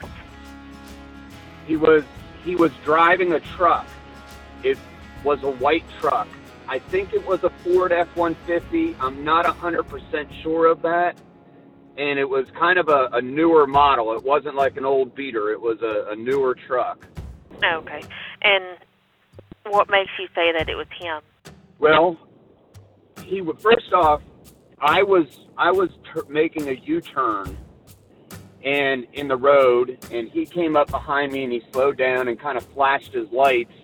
He 1.67 1.77
was 1.77 2.05
he 2.45 2.57
was 2.57 2.73
driving 2.85 3.33
a 3.33 3.41
truck. 3.41 3.87
It 4.65 4.79
was 5.25 5.43
a 5.43 5.51
white 5.51 5.85
truck. 6.01 6.29
I 6.69 6.79
think 6.79 7.13
it 7.13 7.27
was 7.27 7.43
a 7.45 7.51
Ford 7.63 7.93
F-150. 7.93 8.97
I'm 9.01 9.25
not 9.25 9.45
100% 9.45 10.43
sure 10.43 10.67
of 10.67 10.83
that. 10.83 11.19
And 11.99 12.19
it 12.19 12.29
was 12.29 12.47
kind 12.59 12.79
of 12.79 12.89
a, 12.89 13.09
a 13.13 13.21
newer 13.21 13.67
model. 13.67 14.15
It 14.15 14.25
wasn't 14.25 14.55
like 14.55 14.77
an 14.77 14.85
old 14.85 15.15
beater. 15.15 15.51
It 15.51 15.61
was 15.61 15.83
a, 15.83 16.13
a 16.13 16.17
newer 16.17 16.55
truck. 16.55 17.07
Okay, 17.63 18.03
and 18.43 18.65
what 19.67 19.91
makes 19.91 20.11
you 20.19 20.27
say 20.35 20.53
that 20.53 20.69
it 20.69 20.75
was 20.75 20.87
him? 20.99 21.21
Well, 21.79 22.17
he 23.25 23.41
wa- 23.41 23.55
first 23.55 23.93
off, 23.93 24.23
I 24.81 25.03
was 25.03 25.27
I 25.57 25.71
was 25.71 25.91
tur 26.13 26.25
making 26.29 26.69
a 26.69 26.73
U-turn 26.73 27.57
and 28.65 29.07
in 29.13 29.29
the 29.29 29.37
road, 29.37 29.99
and 30.11 30.29
he 30.29 30.47
came 30.47 30.77
up 30.77 30.91
behind 30.91 31.33
me 31.33 31.45
and 31.45 31.53
he 31.53 31.63
slowed 31.73 31.99
down 31.99 32.29
and 32.29 32.39
kind 32.39 32.57
of 32.57 32.65
flashed 32.67 33.13
his 33.13 33.31
lights, 33.31 33.75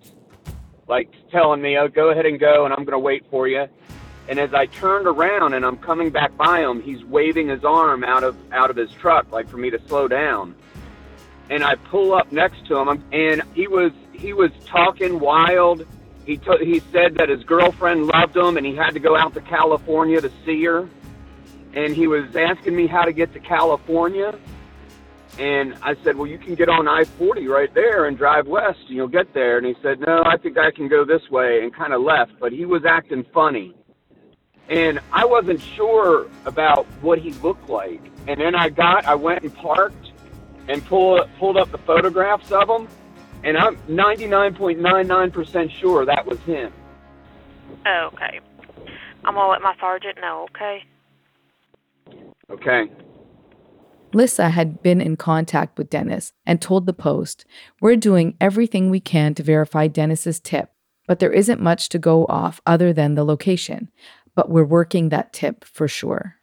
like 0.89 1.09
telling 1.31 1.61
me, 1.61 1.77
"Oh, 1.79 1.89
go 1.89 2.11
ahead 2.11 2.27
and 2.27 2.41
go, 2.41 2.65
and 2.65 2.73
I'm 2.73 2.85
going 2.85 2.93
to 2.93 2.99
wait 2.99 3.25
for 3.31 3.47
you." 3.47 3.67
And 4.29 4.39
as 4.39 4.53
I 4.53 4.67
turned 4.67 5.07
around 5.07 5.55
and 5.55 5.65
I'm 5.65 5.79
coming 5.79 6.11
back 6.11 6.37
by 6.37 6.61
him, 6.61 6.83
he's 6.83 7.03
waving 7.05 7.49
his 7.49 7.65
arm 7.65 8.05
out 8.05 8.25
of 8.25 8.37
out 8.53 8.71
of 8.71 8.77
his 8.77 8.91
truck, 8.93 9.31
like 9.33 9.49
for 9.49 9.57
me 9.57 9.71
to 9.71 9.81
slow 9.89 10.07
down. 10.07 10.55
And 11.51 11.65
I 11.65 11.77
pull 11.77 12.13
up 12.13 12.31
next 12.31 12.67
to 12.67 12.77
him, 12.77 13.03
and 13.11 13.43
he 13.55 13.67
was 13.69 13.93
he 14.13 14.33
was 14.33 14.51
talking 14.67 15.19
wild. 15.19 15.87
He 16.27 16.37
to, 16.39 16.59
he 16.61 16.81
said 16.93 17.15
that 17.15 17.31
his 17.31 17.43
girlfriend 17.45 18.07
loved 18.07 18.37
him, 18.37 18.59
and 18.59 18.67
he 18.67 18.77
had 18.77 18.91
to 18.91 19.01
go 19.01 19.17
out 19.17 19.33
to 19.35 19.41
California 19.41 20.21
to 20.21 20.31
see 20.45 20.63
her. 20.65 20.89
And 21.73 21.95
he 21.95 22.07
was 22.07 22.35
asking 22.37 22.77
me 22.77 22.87
how 22.87 23.03
to 23.03 23.13
get 23.13 23.33
to 23.33 23.41
California. 23.41 24.39
And 25.39 25.75
I 25.83 25.95
said, 26.03 26.17
Well, 26.17 26.27
you 26.27 26.39
can 26.39 26.55
get 26.55 26.69
on 26.69 26.89
I 26.89 27.05
40 27.05 27.47
right 27.47 27.73
there 27.73 28.07
and 28.07 28.19
drive 28.19 28.47
west, 28.47 28.81
and 28.89 28.97
you'll 28.97 29.07
get 29.09 29.33
there. 29.35 29.57
And 29.59 29.67
he 29.67 29.75
said, 29.83 30.01
No, 30.01 30.25
I 30.25 30.37
think 30.37 30.59
I 30.59 30.71
can 30.73 30.89
go 30.89 31.05
this 31.05 31.31
way, 31.31 31.63
and 31.63 31.73
kind 31.75 31.93
of 31.93 32.03
left. 32.03 32.33
But 32.41 32.53
he 32.53 32.65
was 32.65 32.85
acting 32.85 33.25
funny. 33.33 33.75
And 34.69 35.01
I 35.13 35.25
wasn't 35.25 35.61
sure 35.61 36.27
about 36.45 36.87
what 37.01 37.19
he 37.19 37.33
looked 37.35 37.71
like. 37.71 38.03
And 38.27 38.41
then 38.41 38.55
I 38.55 38.69
got, 38.69 39.07
I 39.07 39.15
went 39.15 39.43
and 39.43 39.55
parked 39.55 40.13
and 40.69 40.85
pull, 40.85 41.25
pulled 41.39 41.57
up 41.57 41.71
the 41.71 41.79
photographs 41.79 42.53
of 42.53 42.69
him. 42.69 42.89
And 43.45 43.57
I'm 43.57 43.77
99.99% 43.89 45.71
sure 45.71 46.05
that 46.05 46.27
was 46.27 46.39
him. 46.41 46.73
Okay, 47.87 48.41
I'm 49.25 49.35
gonna 49.35 49.49
let 49.49 49.63
my 49.63 49.75
sergeant 49.81 50.19
know. 50.21 50.49
Okay. 50.51 50.83
Okay. 52.51 52.91
Lissa 54.15 54.49
had 54.49 54.83
been 54.83 55.01
in 55.01 55.17
contact 55.17 55.77
with 55.77 55.91
Dennis 55.91 56.33
and 56.47 56.61
told 56.61 56.87
the 56.87 56.93
Post, 56.93 57.45
We're 57.81 57.97
doing 57.97 58.37
everything 58.41 58.89
we 58.89 59.01
can 59.01 59.35
to 59.35 59.43
verify 59.43 59.87
Dennis's 59.87 60.41
tip, 60.41 60.71
but 61.07 61.19
there 61.19 61.33
isn't 61.33 61.61
much 61.61 61.89
to 61.91 61.99
go 61.99 62.25
off 62.27 62.61
other 62.67 62.93
than 62.93 63.15
the 63.15 63.25
location. 63.25 63.91
But 64.35 64.51
we're 64.51 64.65
working 64.65 65.09
that 65.09 65.33
tip 65.33 65.65
for 65.65 65.89
sure. 65.89 66.37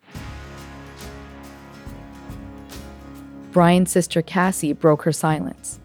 Brian's 3.52 3.90
sister 3.90 4.22
Cassie 4.22 4.74
broke 4.74 5.04
her 5.04 5.14
silence. 5.14 5.80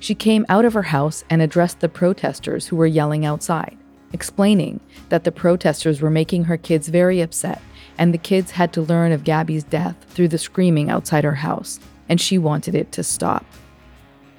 She 0.00 0.16
came 0.16 0.44
out 0.48 0.64
of 0.64 0.74
her 0.74 0.82
house 0.82 1.22
and 1.30 1.40
addressed 1.40 1.78
the 1.78 1.88
protesters 1.88 2.66
who 2.66 2.74
were 2.74 2.86
yelling 2.86 3.24
outside, 3.24 3.78
explaining 4.12 4.80
that 5.08 5.24
the 5.24 5.32
protesters 5.32 6.00
were 6.00 6.10
making 6.10 6.44
her 6.44 6.56
kids 6.56 6.88
very 6.88 7.20
upset 7.20 7.60
and 7.98 8.12
the 8.12 8.18
kids 8.18 8.52
had 8.52 8.72
to 8.72 8.82
learn 8.82 9.12
of 9.12 9.24
Gabby's 9.24 9.64
death 9.64 9.96
through 10.08 10.28
the 10.28 10.38
screaming 10.38 10.90
outside 10.90 11.24
her 11.24 11.36
house, 11.36 11.78
and 12.08 12.20
she 12.20 12.38
wanted 12.38 12.74
it 12.74 12.92
to 12.92 13.02
stop. 13.02 13.44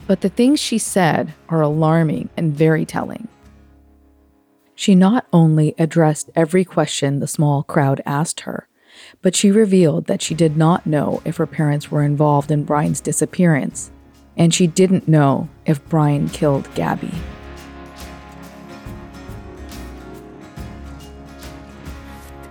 But 0.08 0.22
the 0.22 0.30
things 0.30 0.60
she 0.60 0.78
said 0.78 1.34
are 1.50 1.62
alarming 1.62 2.30
and 2.36 2.54
very 2.54 2.86
telling. 2.86 3.28
She 4.76 4.96
not 4.96 5.28
only 5.32 5.76
addressed 5.78 6.30
every 6.36 6.66
question 6.66 7.20
the 7.20 7.28
small 7.28 7.64
crowd 7.64 8.02
asked 8.06 8.42
her, 8.42 8.68
but 9.22 9.36
she 9.36 9.52
revealed 9.52 10.06
that 10.06 10.22
she 10.22 10.36
did 10.36 10.58
not 10.58 10.86
know 10.86 11.22
if 11.26 11.38
her 11.38 11.48
parents 11.48 11.90
were 11.90 12.04
involved 12.04 12.52
in 12.52 12.64
Brian's 12.64 13.02
disappearance, 13.02 13.92
and 14.36 14.54
she 14.54 14.68
didn't 14.68 15.08
know 15.08 15.48
if 15.66 15.88
Brian 15.90 16.28
killed 16.30 16.74
Gabby. 16.76 17.12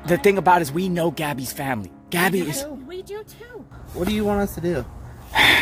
The 0.07 0.19
thing 0.19 0.37
about 0.37 0.59
it 0.59 0.63
is 0.63 0.73
we 0.73 0.89
know 0.89 1.13
Gabby's 1.13 1.53
family. 1.53 1.93
Gabby 2.11 2.41
is. 2.41 2.65
We 2.87 3.03
do 3.03 3.23
too. 3.23 3.65
What 3.95 4.09
do 4.09 4.15
you 4.15 4.25
want 4.25 4.41
us 4.41 4.55
to 4.57 4.61
do? 4.61 4.85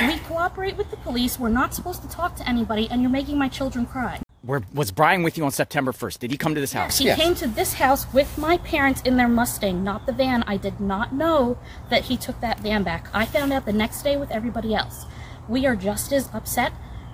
We 0.06 0.18
cooperate 0.20 0.76
with 0.76 0.90
the 0.90 0.96
police. 0.96 1.38
We're 1.38 1.50
not 1.50 1.74
supposed 1.74 2.02
to 2.02 2.08
talk 2.08 2.36
to 2.36 2.48
anybody, 2.48 2.88
and 2.90 3.02
you're 3.02 3.10
making 3.10 3.38
my 3.38 3.48
children 3.48 3.84
cry. 3.84 4.20
Where 4.42 4.62
was 4.72 4.90
Brian 4.90 5.22
with 5.22 5.36
you 5.36 5.44
on 5.44 5.50
September 5.50 5.92
1st? 5.92 6.20
Did 6.20 6.30
he 6.30 6.38
come 6.38 6.54
to 6.54 6.60
this 6.60 6.72
house? 6.72 6.96
He 6.96 7.14
came 7.14 7.34
to 7.34 7.46
this 7.46 7.74
house 7.74 8.10
with 8.14 8.38
my 8.38 8.56
parents 8.56 9.02
in 9.02 9.18
their 9.18 9.28
Mustang, 9.28 9.84
not 9.84 10.06
the 10.06 10.12
van. 10.12 10.42
I 10.46 10.56
did 10.56 10.80
not 10.80 11.12
know 11.14 11.58
that 11.90 12.04
he 12.04 12.16
took 12.16 12.40
that 12.40 12.60
van 12.60 12.82
back. 12.82 13.08
I 13.12 13.26
found 13.26 13.52
out 13.52 13.66
the 13.66 13.74
next 13.74 14.02
day 14.02 14.16
with 14.16 14.30
everybody 14.30 14.74
else. 14.74 15.04
We 15.48 15.66
are 15.66 15.76
just 15.76 16.10
as 16.12 16.30
upset, 16.32 16.72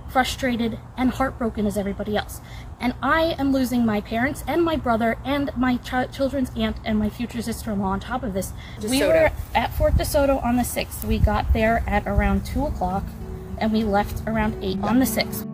frustrated, 0.08 0.78
and 0.96 1.10
heartbroken 1.10 1.66
as 1.66 1.76
everybody 1.76 2.16
else. 2.16 2.40
And 2.78 2.94
I 3.02 3.34
am 3.38 3.52
losing 3.52 3.86
my 3.86 4.00
parents 4.00 4.44
and 4.46 4.62
my 4.62 4.76
brother 4.76 5.16
and 5.24 5.50
my 5.56 5.78
chi- 5.78 6.06
children's 6.06 6.50
aunt 6.56 6.76
and 6.84 6.98
my 6.98 7.08
future 7.08 7.40
sister-in-law 7.40 7.88
on 7.88 8.00
top 8.00 8.22
of 8.22 8.34
this. 8.34 8.52
We 8.82 9.00
were 9.00 9.30
at 9.54 9.72
Fort 9.74 9.94
DeSoto 9.94 10.42
on 10.44 10.56
the 10.56 10.62
6th. 10.62 11.04
We 11.04 11.18
got 11.18 11.52
there 11.52 11.82
at 11.86 12.06
around 12.06 12.44
2 12.44 12.66
o'clock, 12.66 13.04
and 13.58 13.72
we 13.72 13.82
left 13.82 14.22
around 14.26 14.62
8 14.62 14.78
on 14.82 14.98
the 14.98 15.06
6th. 15.06 15.46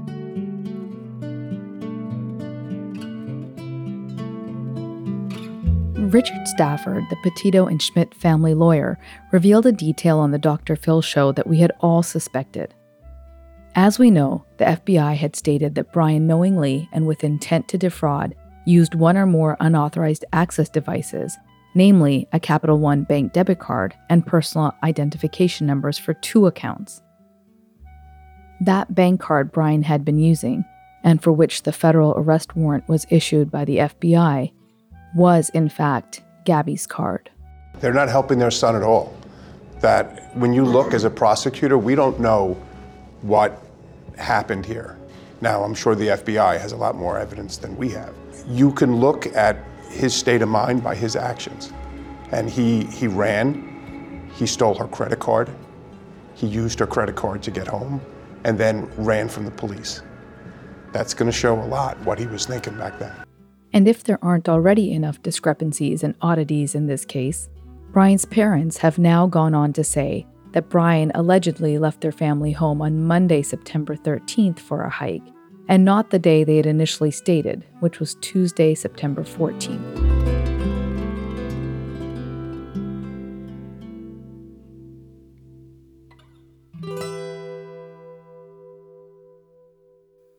Richard 6.12 6.46
Stafford, 6.46 7.04
the 7.08 7.16
Petito 7.22 7.66
and 7.66 7.80
Schmidt 7.80 8.14
family 8.14 8.52
lawyer, 8.52 8.98
revealed 9.30 9.64
a 9.64 9.72
detail 9.72 10.18
on 10.18 10.30
the 10.30 10.38
Dr. 10.38 10.76
Phil 10.76 11.00
show 11.00 11.32
that 11.32 11.46
we 11.46 11.60
had 11.60 11.72
all 11.80 12.02
suspected. 12.02 12.74
As 13.74 13.98
we 13.98 14.10
know, 14.10 14.44
the 14.58 14.66
FBI 14.66 15.16
had 15.16 15.34
stated 15.34 15.74
that 15.76 15.92
Brian 15.92 16.26
knowingly 16.26 16.90
and 16.92 17.06
with 17.06 17.24
intent 17.24 17.68
to 17.68 17.78
defraud 17.78 18.34
used 18.66 18.94
one 18.94 19.16
or 19.16 19.24
more 19.24 19.56
unauthorized 19.60 20.26
access 20.34 20.68
devices, 20.68 21.38
namely 21.74 22.28
a 22.32 22.40
Capital 22.40 22.78
One 22.78 23.04
bank 23.04 23.32
debit 23.32 23.60
card 23.60 23.94
and 24.10 24.26
personal 24.26 24.74
identification 24.82 25.66
numbers 25.66 25.96
for 25.96 26.12
two 26.12 26.46
accounts. 26.46 27.00
That 28.60 28.94
bank 28.94 29.22
card 29.22 29.50
Brian 29.50 29.82
had 29.82 30.04
been 30.04 30.18
using 30.18 30.66
and 31.02 31.22
for 31.22 31.32
which 31.32 31.62
the 31.62 31.72
federal 31.72 32.12
arrest 32.14 32.54
warrant 32.54 32.86
was 32.88 33.06
issued 33.08 33.50
by 33.50 33.64
the 33.64 33.78
FBI, 33.78 34.52
was 35.16 35.48
in 35.50 35.70
fact 35.70 36.22
Gabby's 36.44 36.86
card. 36.86 37.30
They're 37.80 37.94
not 37.94 38.10
helping 38.10 38.38
their 38.38 38.50
son 38.50 38.76
at 38.76 38.82
all. 38.82 39.16
That 39.80 40.36
when 40.36 40.52
you 40.52 40.64
look 40.64 40.92
as 40.92 41.04
a 41.04 41.10
prosecutor, 41.10 41.78
we 41.78 41.94
don't 41.94 42.20
know 42.20 42.62
what 43.22 43.62
happened 44.16 44.66
here. 44.66 44.98
Now, 45.40 45.64
I'm 45.64 45.74
sure 45.74 45.94
the 45.94 46.08
FBI 46.08 46.60
has 46.60 46.72
a 46.72 46.76
lot 46.76 46.94
more 46.94 47.18
evidence 47.18 47.56
than 47.56 47.76
we 47.76 47.88
have. 47.90 48.14
You 48.48 48.72
can 48.72 48.96
look 48.96 49.26
at 49.34 49.56
his 49.88 50.14
state 50.14 50.42
of 50.42 50.48
mind 50.48 50.82
by 50.82 50.94
his 50.94 51.16
actions. 51.16 51.72
And 52.30 52.48
he, 52.48 52.84
he 52.84 53.06
ran, 53.06 54.30
he 54.34 54.46
stole 54.46 54.74
her 54.74 54.86
credit 54.86 55.18
card, 55.18 55.50
he 56.34 56.46
used 56.46 56.78
her 56.78 56.86
credit 56.86 57.14
card 57.14 57.42
to 57.42 57.50
get 57.50 57.68
home, 57.68 58.00
and 58.44 58.58
then 58.58 58.90
ran 58.96 59.28
from 59.28 59.44
the 59.44 59.50
police. 59.50 60.02
That's 60.92 61.14
going 61.14 61.30
to 61.30 61.36
show 61.36 61.60
a 61.60 61.66
lot 61.66 61.98
what 62.00 62.18
he 62.18 62.26
was 62.26 62.46
thinking 62.46 62.76
back 62.78 62.98
then. 62.98 63.12
And 63.72 63.88
if 63.88 64.04
there 64.04 64.22
aren't 64.22 64.48
already 64.48 64.92
enough 64.92 65.22
discrepancies 65.22 66.02
and 66.02 66.14
oddities 66.20 66.74
in 66.74 66.86
this 66.86 67.04
case, 67.04 67.48
Brian's 67.92 68.24
parents 68.24 68.78
have 68.78 68.98
now 68.98 69.26
gone 69.26 69.54
on 69.54 69.72
to 69.74 69.84
say 69.84 70.26
that 70.52 70.68
Brian 70.68 71.12
allegedly 71.14 71.78
left 71.78 72.00
their 72.00 72.12
family 72.12 72.52
home 72.52 72.80
on 72.80 73.04
Monday, 73.04 73.42
September 73.42 73.96
13th 73.96 74.58
for 74.58 74.82
a 74.82 74.90
hike, 74.90 75.22
and 75.68 75.84
not 75.84 76.10
the 76.10 76.18
day 76.18 76.44
they 76.44 76.56
had 76.56 76.66
initially 76.66 77.10
stated, 77.10 77.64
which 77.80 78.00
was 78.00 78.16
Tuesday, 78.20 78.74
September 78.74 79.22
14th. 79.22 80.22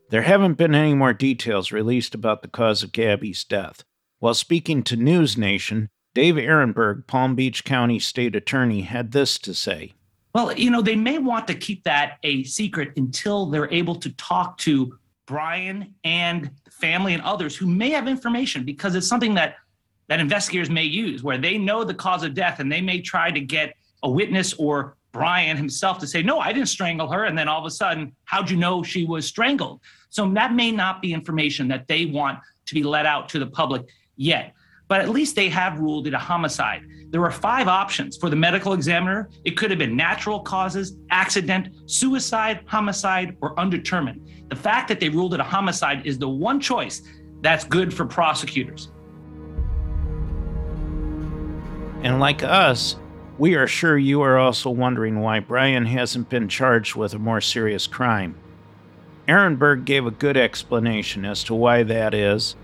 There 0.10 0.21
haven't 0.21 0.60
been 0.60 0.76
any 0.76 0.93
more 0.93 1.13
details 1.13 1.71
released 1.71 2.13
about 2.13 2.43
the 2.43 2.47
cause 2.47 2.84
of 2.84 2.91
Gabby's 2.91 3.43
death. 3.43 3.84
While 4.19 4.36
speaking 4.36 4.84
to 4.84 4.95
News 4.95 5.39
Nation, 5.39 5.89
Dave 6.13 6.36
Aronberg, 6.36 7.08
Palm 7.08 7.34
Beach 7.34 7.65
County 7.65 7.97
State 7.97 8.36
Attorney, 8.36 8.82
had 8.82 9.12
this 9.12 9.39
to 9.39 9.56
say. 9.56 9.93
Well, 10.34 10.52
you 10.54 10.72
know, 10.72 10.82
they 10.82 10.96
may 10.96 11.19
want 11.19 11.48
to 11.48 11.54
keep 11.54 11.84
that 11.84 12.17
a 12.24 12.43
secret 12.43 12.93
until 12.98 13.46
they're 13.46 13.72
able 13.72 13.96
to 13.96 14.10
talk 14.12 14.58
to 14.60 14.98
Brian 15.28 15.93
and 16.04 16.50
family 16.72 17.13
and 17.13 17.22
others 17.22 17.56
who 17.56 17.67
may 17.67 17.91
have 17.91 18.08
information 18.08 18.65
because 18.65 18.96
it's 18.96 19.08
something 19.08 19.36
that 19.36 19.56
that 20.10 20.19
investigators 20.19 20.69
may 20.69 20.84
use 20.84 21.24
where 21.24 21.38
they 21.38 21.58
know 21.58 21.84
the 21.84 21.93
cause 21.93 22.24
of 22.24 22.34
death 22.34 22.60
and 22.60 22.69
they 22.69 22.82
may 22.82 23.00
try 23.00 23.32
to 23.32 23.39
get 23.39 23.74
a 24.04 24.10
witness 24.10 24.54
or 24.54 24.98
Brian 25.13 25.56
himself 25.56 25.98
to 26.00 26.08
say, 26.08 26.22
no, 26.22 26.39
I 26.39 26.52
didn't 26.52 26.67
strangle 26.67 27.08
her. 27.08 27.24
And 27.24 27.38
then 27.38 27.48
all 27.48 27.60
of 27.60 27.65
a 27.65 27.72
sudden, 27.72 28.13
how'd 28.26 28.50
you 28.50 28.58
know 28.58 28.84
she 28.84 29.06
was 29.06 29.26
strangled? 29.26 29.80
So 30.10 30.30
that 30.34 30.54
may 30.54 30.72
not 30.72 31.02
be 31.02 31.13
information 31.13 31.69
that 31.69 31.88
they 31.88 32.06
want 32.06 32.39
to 32.65 32.74
be 32.74 32.84
let 32.84 33.06
out 33.06 33.30
to 33.30 33.39
the 33.39 33.48
public 33.48 33.88
yet. 34.17 34.54
But 34.93 35.01
at 35.01 35.10
least 35.10 35.36
they 35.36 35.49
have 35.49 35.79
ruled 35.79 36.06
it 36.06 36.13
a 36.13 36.19
homicide. 36.19 36.84
There 37.10 37.19
were 37.19 37.32
five 37.32 37.67
options 37.67 38.15
for 38.15 38.29
the 38.29 38.36
medical 38.36 38.73
examiner. 38.73 39.27
It 39.43 39.58
could 39.58 39.71
have 39.71 39.79
been 39.79 39.95
natural 39.95 40.39
causes, 40.39 40.97
accident, 41.10 41.69
suicide, 41.88 42.60
homicide, 42.67 43.36
or 43.41 43.60
undetermined. 43.60 44.29
The 44.49 44.56
fact 44.56 44.88
that 44.89 44.99
they 44.99 45.10
ruled 45.10 45.34
it 45.34 45.39
a 45.39 45.43
homicide 45.43 46.06
is 46.06 46.19
the 46.19 46.29
one 46.29 46.60
choice 46.60 47.01
that's 47.41 47.63
good 47.63 47.91
for 47.91 48.06
prosecutors. 48.06 48.91
And 52.03 52.19
like 52.19 52.43
us, 52.43 52.95
we 53.39 53.56
are 53.56 53.65
sure 53.65 53.97
you 53.97 54.21
are 54.21 54.38
also 54.38 54.69
wondering 54.69 55.21
why 55.21 55.39
Brian 55.39 55.88
hasn't 55.88 56.29
been 56.29 56.47
charged 56.47 56.93
with 56.93 57.15
a 57.15 57.19
more 57.19 57.41
serious 57.41 57.88
crime. 57.88 58.36
Aronberg 59.27 59.86
gave 59.86 60.06
a 60.06 60.12
good 60.12 60.38
explanation 60.38 61.25
as 61.25 61.43
to 61.45 61.56
why 61.56 61.82
that 61.82 62.13
is 62.13 62.56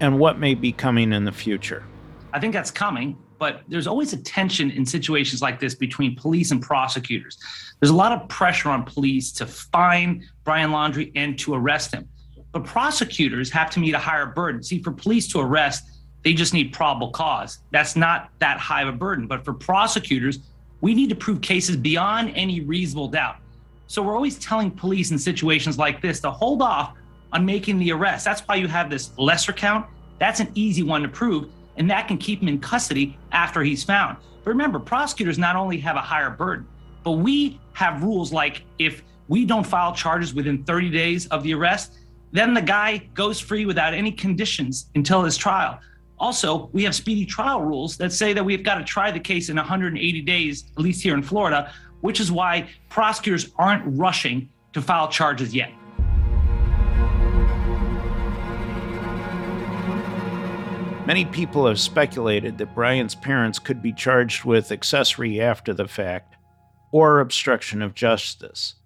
and 0.00 0.18
what 0.18 0.38
may 0.38 0.54
be 0.54 0.72
coming 0.72 1.12
in 1.12 1.24
the 1.24 1.32
future. 1.32 1.84
I 2.32 2.40
think 2.40 2.52
that's 2.52 2.70
coming, 2.70 3.16
but 3.38 3.62
there's 3.68 3.86
always 3.86 4.12
a 4.12 4.16
tension 4.16 4.70
in 4.70 4.84
situations 4.84 5.40
like 5.42 5.60
this 5.60 5.74
between 5.74 6.16
police 6.16 6.50
and 6.50 6.60
prosecutors. 6.60 7.38
There's 7.80 7.90
a 7.90 7.96
lot 7.96 8.12
of 8.12 8.28
pressure 8.28 8.70
on 8.70 8.84
police 8.84 9.32
to 9.32 9.46
find 9.46 10.24
Brian 10.44 10.70
Laundrie 10.70 11.12
and 11.14 11.38
to 11.40 11.54
arrest 11.54 11.92
him. 11.92 12.08
But 12.52 12.64
prosecutors 12.64 13.50
have 13.50 13.70
to 13.70 13.80
meet 13.80 13.94
a 13.94 13.98
higher 13.98 14.26
burden. 14.26 14.62
See, 14.62 14.82
for 14.82 14.92
police 14.92 15.28
to 15.28 15.40
arrest, 15.40 15.84
they 16.22 16.32
just 16.32 16.54
need 16.54 16.72
probable 16.72 17.10
cause. 17.10 17.58
That's 17.70 17.96
not 17.96 18.30
that 18.38 18.58
high 18.58 18.82
of 18.82 18.88
a 18.88 18.92
burden. 18.92 19.26
But 19.26 19.44
for 19.44 19.52
prosecutors, 19.52 20.38
we 20.80 20.94
need 20.94 21.08
to 21.10 21.14
prove 21.14 21.40
cases 21.40 21.76
beyond 21.76 22.32
any 22.34 22.60
reasonable 22.60 23.08
doubt. 23.08 23.36
So 23.86 24.02
we're 24.02 24.14
always 24.14 24.38
telling 24.38 24.70
police 24.70 25.10
in 25.10 25.18
situations 25.18 25.78
like 25.78 26.00
this 26.00 26.20
to 26.20 26.30
hold 26.30 26.62
off 26.62 26.94
on 27.34 27.44
making 27.44 27.78
the 27.78 27.92
arrest. 27.92 28.24
That's 28.24 28.40
why 28.42 28.54
you 28.54 28.68
have 28.68 28.88
this 28.88 29.10
lesser 29.18 29.52
count. 29.52 29.86
That's 30.18 30.40
an 30.40 30.50
easy 30.54 30.82
one 30.82 31.02
to 31.02 31.08
prove, 31.08 31.50
and 31.76 31.90
that 31.90 32.08
can 32.08 32.16
keep 32.16 32.40
him 32.40 32.48
in 32.48 32.60
custody 32.60 33.18
after 33.32 33.62
he's 33.62 33.82
found. 33.82 34.16
But 34.44 34.50
remember, 34.50 34.78
prosecutors 34.78 35.38
not 35.38 35.56
only 35.56 35.78
have 35.78 35.96
a 35.96 36.00
higher 36.00 36.30
burden, 36.30 36.66
but 37.02 37.12
we 37.12 37.60
have 37.72 38.02
rules 38.02 38.32
like 38.32 38.62
if 38.78 39.02
we 39.28 39.44
don't 39.44 39.66
file 39.66 39.94
charges 39.94 40.32
within 40.32 40.62
30 40.64 40.90
days 40.90 41.26
of 41.26 41.42
the 41.42 41.52
arrest, 41.54 41.98
then 42.30 42.54
the 42.54 42.62
guy 42.62 42.98
goes 43.14 43.40
free 43.40 43.66
without 43.66 43.94
any 43.94 44.12
conditions 44.12 44.86
until 44.94 45.22
his 45.22 45.36
trial. 45.36 45.78
Also, 46.18 46.70
we 46.72 46.84
have 46.84 46.94
speedy 46.94 47.26
trial 47.26 47.60
rules 47.60 47.96
that 47.96 48.12
say 48.12 48.32
that 48.32 48.44
we've 48.44 48.62
got 48.62 48.76
to 48.76 48.84
try 48.84 49.10
the 49.10 49.20
case 49.20 49.48
in 49.48 49.56
180 49.56 50.20
days, 50.22 50.64
at 50.76 50.82
least 50.82 51.02
here 51.02 51.14
in 51.14 51.22
Florida, 51.22 51.72
which 52.00 52.20
is 52.20 52.30
why 52.30 52.68
prosecutors 52.88 53.50
aren't 53.56 53.82
rushing 53.98 54.48
to 54.72 54.80
file 54.80 55.08
charges 55.08 55.54
yet. 55.54 55.72
Many 61.06 61.26
people 61.26 61.66
have 61.66 61.78
speculated 61.78 62.56
that 62.56 62.74
Brian's 62.74 63.14
parents 63.14 63.58
could 63.58 63.82
be 63.82 63.92
charged 63.92 64.44
with 64.44 64.72
accessory 64.72 65.38
after 65.38 65.74
the 65.74 65.86
fact 65.86 66.36
or 66.92 67.20
obstruction 67.20 67.82
of 67.82 67.94
justice. 67.94 68.76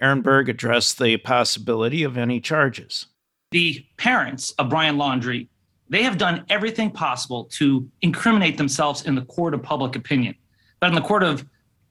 Aronberg 0.00 0.48
addressed 0.48 1.00
the 1.00 1.16
possibility 1.16 2.04
of 2.04 2.16
any 2.16 2.38
charges. 2.40 3.06
The 3.50 3.84
parents 3.96 4.52
of 4.52 4.68
Brian 4.68 4.98
Laundrie, 4.98 5.48
they 5.88 6.04
have 6.04 6.16
done 6.16 6.44
everything 6.48 6.92
possible 6.92 7.46
to 7.54 7.90
incriminate 8.02 8.56
themselves 8.56 9.04
in 9.04 9.16
the 9.16 9.22
court 9.22 9.52
of 9.52 9.60
public 9.60 9.96
opinion. 9.96 10.36
But 10.78 10.90
in 10.90 10.94
the 10.94 11.00
court 11.00 11.24
of 11.24 11.44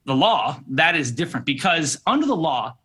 the 0.06 0.16
law, 0.16 0.62
that 0.70 0.96
is 0.96 1.12
different 1.12 1.46
because 1.46 2.02
under 2.08 2.26
the 2.26 2.36
law, 2.38 2.78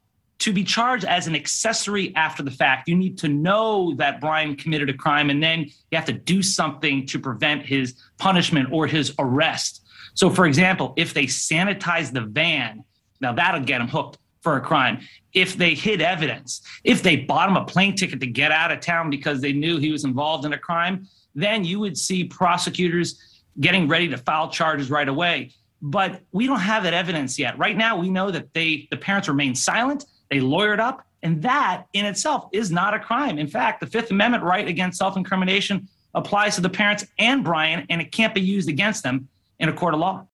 to 0.42 0.52
be 0.52 0.64
charged 0.64 1.04
as 1.04 1.28
an 1.28 1.36
accessory 1.36 2.12
after 2.16 2.42
the 2.42 2.50
fact, 2.50 2.88
you 2.88 2.96
need 2.96 3.16
to 3.16 3.28
know 3.28 3.94
that 3.94 4.20
Brian 4.20 4.56
committed 4.56 4.90
a 4.90 4.92
crime 4.92 5.30
and 5.30 5.40
then 5.40 5.60
you 5.60 5.96
have 5.96 6.04
to 6.06 6.12
do 6.12 6.42
something 6.42 7.06
to 7.06 7.20
prevent 7.20 7.64
his 7.64 7.94
punishment 8.18 8.68
or 8.72 8.88
his 8.88 9.14
arrest. 9.20 9.86
So, 10.14 10.28
for 10.28 10.46
example, 10.46 10.94
if 10.96 11.14
they 11.14 11.26
sanitize 11.26 12.12
the 12.12 12.22
van, 12.22 12.82
now 13.20 13.32
that'll 13.32 13.60
get 13.60 13.80
him 13.80 13.86
hooked 13.86 14.18
for 14.40 14.56
a 14.56 14.60
crime. 14.60 14.98
If 15.32 15.56
they 15.56 15.74
hid 15.74 16.02
evidence, 16.02 16.60
if 16.82 17.04
they 17.04 17.16
bought 17.18 17.48
him 17.48 17.56
a 17.56 17.64
plane 17.64 17.94
ticket 17.94 18.18
to 18.18 18.26
get 18.26 18.50
out 18.50 18.72
of 18.72 18.80
town 18.80 19.10
because 19.10 19.40
they 19.40 19.52
knew 19.52 19.78
he 19.78 19.92
was 19.92 20.02
involved 20.02 20.44
in 20.44 20.54
a 20.54 20.58
crime, 20.58 21.06
then 21.36 21.64
you 21.64 21.78
would 21.78 21.96
see 21.96 22.24
prosecutors 22.24 23.42
getting 23.60 23.86
ready 23.86 24.08
to 24.08 24.18
file 24.18 24.50
charges 24.50 24.90
right 24.90 25.08
away 25.08 25.52
but 25.82 26.22
we 26.30 26.46
don't 26.46 26.60
have 26.60 26.84
that 26.84 26.94
evidence 26.94 27.38
yet. 27.40 27.58
Right 27.58 27.76
now, 27.76 27.98
we 27.98 28.08
know 28.08 28.30
that 28.30 28.54
they 28.54 28.86
the 28.92 28.96
parents 28.96 29.26
remain 29.26 29.54
silent, 29.56 30.04
they 30.32 30.40
lawyered 30.40 30.80
up, 30.80 31.06
and 31.22 31.42
that 31.42 31.84
in 31.92 32.06
itself 32.06 32.48
is 32.52 32.70
not 32.70 32.94
a 32.94 32.98
crime. 32.98 33.38
In 33.38 33.46
fact, 33.46 33.80
the 33.80 33.86
Fifth 33.86 34.10
Amendment 34.10 34.42
right 34.42 34.66
against 34.66 34.96
self-incrimination 34.96 35.86
applies 36.14 36.54
to 36.54 36.62
the 36.62 36.70
parents 36.70 37.04
and 37.18 37.44
Brian, 37.44 37.84
and 37.90 38.00
it 38.00 38.12
can't 38.12 38.34
be 38.34 38.40
used 38.40 38.70
against 38.70 39.02
them 39.02 39.28
in 39.60 39.68
a 39.68 39.74
court 39.74 39.92
of 39.92 40.00
law. 40.00 40.26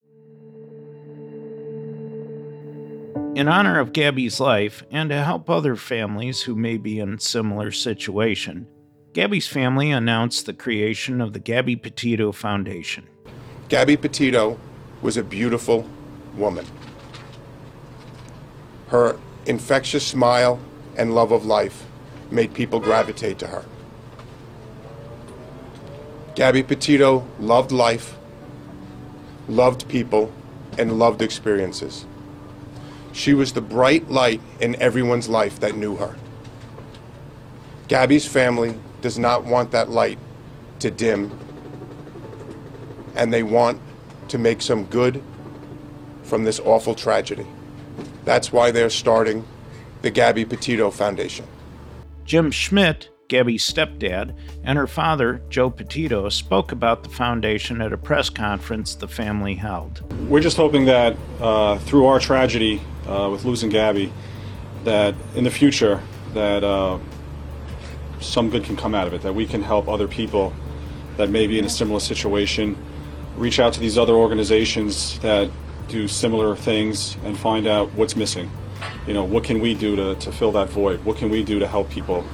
In 3.35 3.49
honor 3.49 3.81
of 3.81 3.93
Gabby's 3.93 4.39
life 4.39 4.85
and 4.93 5.11
to 5.11 5.17
help 5.17 5.51
other 5.51 5.75
families 5.75 6.43
who 6.43 6.55
may 6.55 6.77
be 6.77 7.01
in 7.01 7.19
similar 7.19 7.73
situation, 7.73 8.69
Gabby's 9.15 9.49
family 9.49 9.91
announced 9.91 10.47
the 10.47 10.55
creation 10.55 11.21
of 11.21 11.33
the 11.33 11.41
Gabby 11.41 11.75
Petito 11.75 12.31
Foundation. 12.31 13.05
Gabby 13.69 13.97
Petito 13.97 14.61
was 15.03 15.17
a 15.17 15.25
beautiful 15.25 15.89
woman. 16.37 16.67
Her 18.87 19.19
infectious 19.49 20.07
smile 20.07 20.61
and 20.97 21.15
love 21.15 21.33
of 21.33 21.47
life 21.47 21.87
made 22.31 22.53
people 22.53 22.79
gravitate 22.79 23.39
to 23.39 23.47
her. 23.47 23.65
Gabby 26.35 26.63
Petito 26.63 27.27
loved 27.41 27.73
life, 27.73 28.17
loved 29.49 29.89
people, 29.89 30.31
and 30.77 30.99
loved 30.99 31.23
experiences. 31.23 32.05
She 33.13 33.33
was 33.33 33.55
the 33.55 33.63
bright 33.63 34.11
light 34.11 34.41
in 34.61 34.81
everyone's 34.81 35.29
life 35.29 35.59
that 35.61 35.77
knew 35.77 35.97
her. 35.97 36.15
Gabby's 37.89 38.27
family 38.27 38.79
does 39.01 39.19
not 39.19 39.45
want 39.45 39.71
that 39.71 39.89
light 39.89 40.19
to 40.81 40.91
dim, 40.91 41.37
and 43.17 43.33
they 43.33 43.43
want 43.43 43.81
to 44.29 44.37
make 44.37 44.61
some 44.61 44.85
good 44.85 45.23
from 46.23 46.45
this 46.45 46.61
awful 46.61 46.95
tragedy. 46.95 47.47
That's 48.29 48.53
why 48.53 48.73
they're 48.73 48.91
starting 48.91 49.43
the 50.03 50.11
Gabby 50.11 50.45
Petito 50.45 50.91
Foundation. 50.91 51.47
Jim 52.27 52.51
Schmidt, 52.51 53.09
Gabby's 53.29 53.67
stepdad, 53.67 54.37
and 54.63 54.77
her 54.77 54.87
father, 54.87 55.41
Joe 55.49 55.71
Petito, 55.71 56.29
spoke 56.29 56.71
about 56.71 57.05
the 57.05 57.09
foundation 57.09 57.81
at 57.81 57.91
a 57.91 57.97
press 57.97 58.29
conference 58.29 58.95
the 58.97 59.09
family 59.09 59.55
held. 59.55 60.03
We're 60.29 60.43
just 60.43 60.59
hoping 60.59 60.85
that 60.85 61.17
uh, 61.41 61.79
through 61.79 62.05
our 62.05 62.21
tragedy 62.21 62.83
uh, 63.07 63.31
with 63.33 63.47
losing 63.47 63.71
Gabby, 63.71 64.13
that 64.85 65.15
in 65.35 65.45
the 65.45 65.51
future, 65.51 66.03
that 66.35 66.63
uh, 66.63 66.99
some 68.21 68.51
good 68.51 68.63
can 68.63 68.77
come 68.77 68.95
out 68.95 69.07
of 69.07 69.15
it, 69.15 69.23
that 69.23 69.35
we 69.35 69.47
can 69.47 69.63
help 69.63 69.89
other 69.89 70.07
people 70.07 70.53
that 71.17 71.31
may 71.31 71.47
be 71.47 71.59
in 71.59 71.65
a 71.65 71.71
similar 71.71 71.99
situation, 71.99 72.77
reach 73.39 73.59
out 73.59 73.73
to 73.73 73.81
these 73.81 73.97
other 73.97 74.13
organizations 74.13 75.19
that 75.21 75.51
do 75.89 76.07
similar 76.07 76.55
things 76.55 77.17
and 77.25 77.37
find 77.37 77.67
out 77.67 77.93
what's 77.95 78.15
missing. 78.15 78.51
You 79.07 79.15
know, 79.15 79.25
what 79.25 79.45
can 79.45 79.61
we 79.61 79.75
do 79.75 79.97
to, 79.97 80.15
to 80.17 80.33
fill 80.33 80.53
that 80.53 80.69
void? 80.69 81.05
What 81.05 81.17
can 81.17 81.31
we 81.31 81.43
do 81.43 81.59
to 81.59 81.67
help 81.67 81.91
people? 81.91 82.25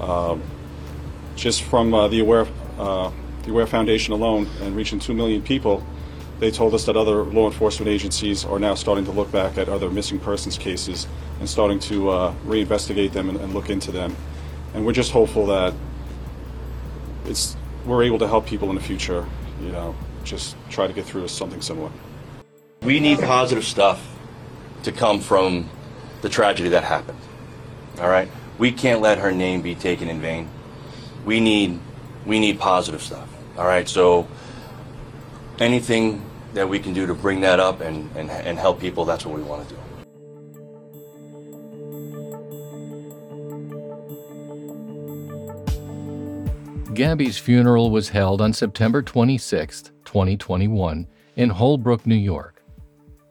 Um, 0.00 0.42
just 1.34 1.62
from 1.62 1.92
uh, 1.92 2.08
the 2.08 2.20
Aware, 2.20 2.46
uh, 2.78 3.10
the 3.42 3.50
Aware 3.50 3.66
Foundation 3.66 4.12
alone 4.12 4.48
and 4.62 4.74
reaching 4.74 4.98
2 4.98 5.14
million 5.14 5.42
people, 5.42 5.84
they 6.38 6.50
told 6.50 6.74
us 6.74 6.84
that 6.84 6.96
other 6.96 7.24
law 7.24 7.46
enforcement 7.46 7.88
agencies 7.88 8.44
are 8.44 8.58
now 8.58 8.74
starting 8.74 9.04
to 9.06 9.10
look 9.10 9.30
back 9.32 9.58
at 9.58 9.68
other 9.68 9.90
missing 9.90 10.18
persons 10.18 10.58
cases 10.58 11.06
and 11.40 11.48
starting 11.48 11.78
to 11.80 12.10
uh, 12.10 12.34
reinvestigate 12.44 13.12
them 13.12 13.28
and, 13.28 13.40
and 13.40 13.54
look 13.54 13.70
into 13.70 13.90
them. 13.90 14.14
And 14.74 14.84
we're 14.84 14.92
just 14.92 15.12
hopeful 15.12 15.46
that 15.46 15.74
it's 17.24 17.56
we're 17.84 18.02
able 18.02 18.18
to 18.18 18.28
help 18.28 18.46
people 18.46 18.68
in 18.68 18.74
the 18.74 18.82
future. 18.82 19.26
You 19.62 19.72
know, 19.72 19.94
just 20.24 20.56
try 20.68 20.86
to 20.86 20.92
get 20.92 21.06
through 21.06 21.28
something 21.28 21.62
similar. 21.62 21.90
We 22.86 23.00
need 23.00 23.18
positive 23.18 23.64
stuff 23.64 24.00
to 24.84 24.92
come 24.92 25.18
from 25.18 25.68
the 26.22 26.28
tragedy 26.28 26.68
that 26.68 26.84
happened. 26.84 27.18
All 27.98 28.08
right, 28.08 28.30
we 28.58 28.70
can't 28.70 29.00
let 29.00 29.18
her 29.18 29.32
name 29.32 29.60
be 29.60 29.74
taken 29.74 30.08
in 30.08 30.20
vain. 30.20 30.48
We 31.24 31.40
need 31.40 31.80
we 32.24 32.38
need 32.38 32.60
positive 32.60 33.02
stuff. 33.02 33.28
All 33.58 33.66
right, 33.66 33.88
so 33.88 34.28
anything 35.58 36.22
that 36.54 36.68
we 36.68 36.78
can 36.78 36.92
do 36.92 37.06
to 37.08 37.14
bring 37.14 37.40
that 37.40 37.58
up 37.58 37.80
and, 37.80 38.08
and, 38.16 38.30
and 38.30 38.56
help 38.56 38.78
people, 38.78 39.04
that's 39.04 39.26
what 39.26 39.34
we 39.34 39.42
want 39.42 39.68
to 39.68 39.74
do. 39.74 39.80
Gabby's 46.94 47.36
funeral 47.36 47.90
was 47.90 48.10
held 48.10 48.40
on 48.40 48.52
September 48.52 49.02
26, 49.02 49.90
2021, 50.04 51.08
in 51.34 51.50
Holbrook, 51.50 52.06
New 52.06 52.14
York. 52.14 52.55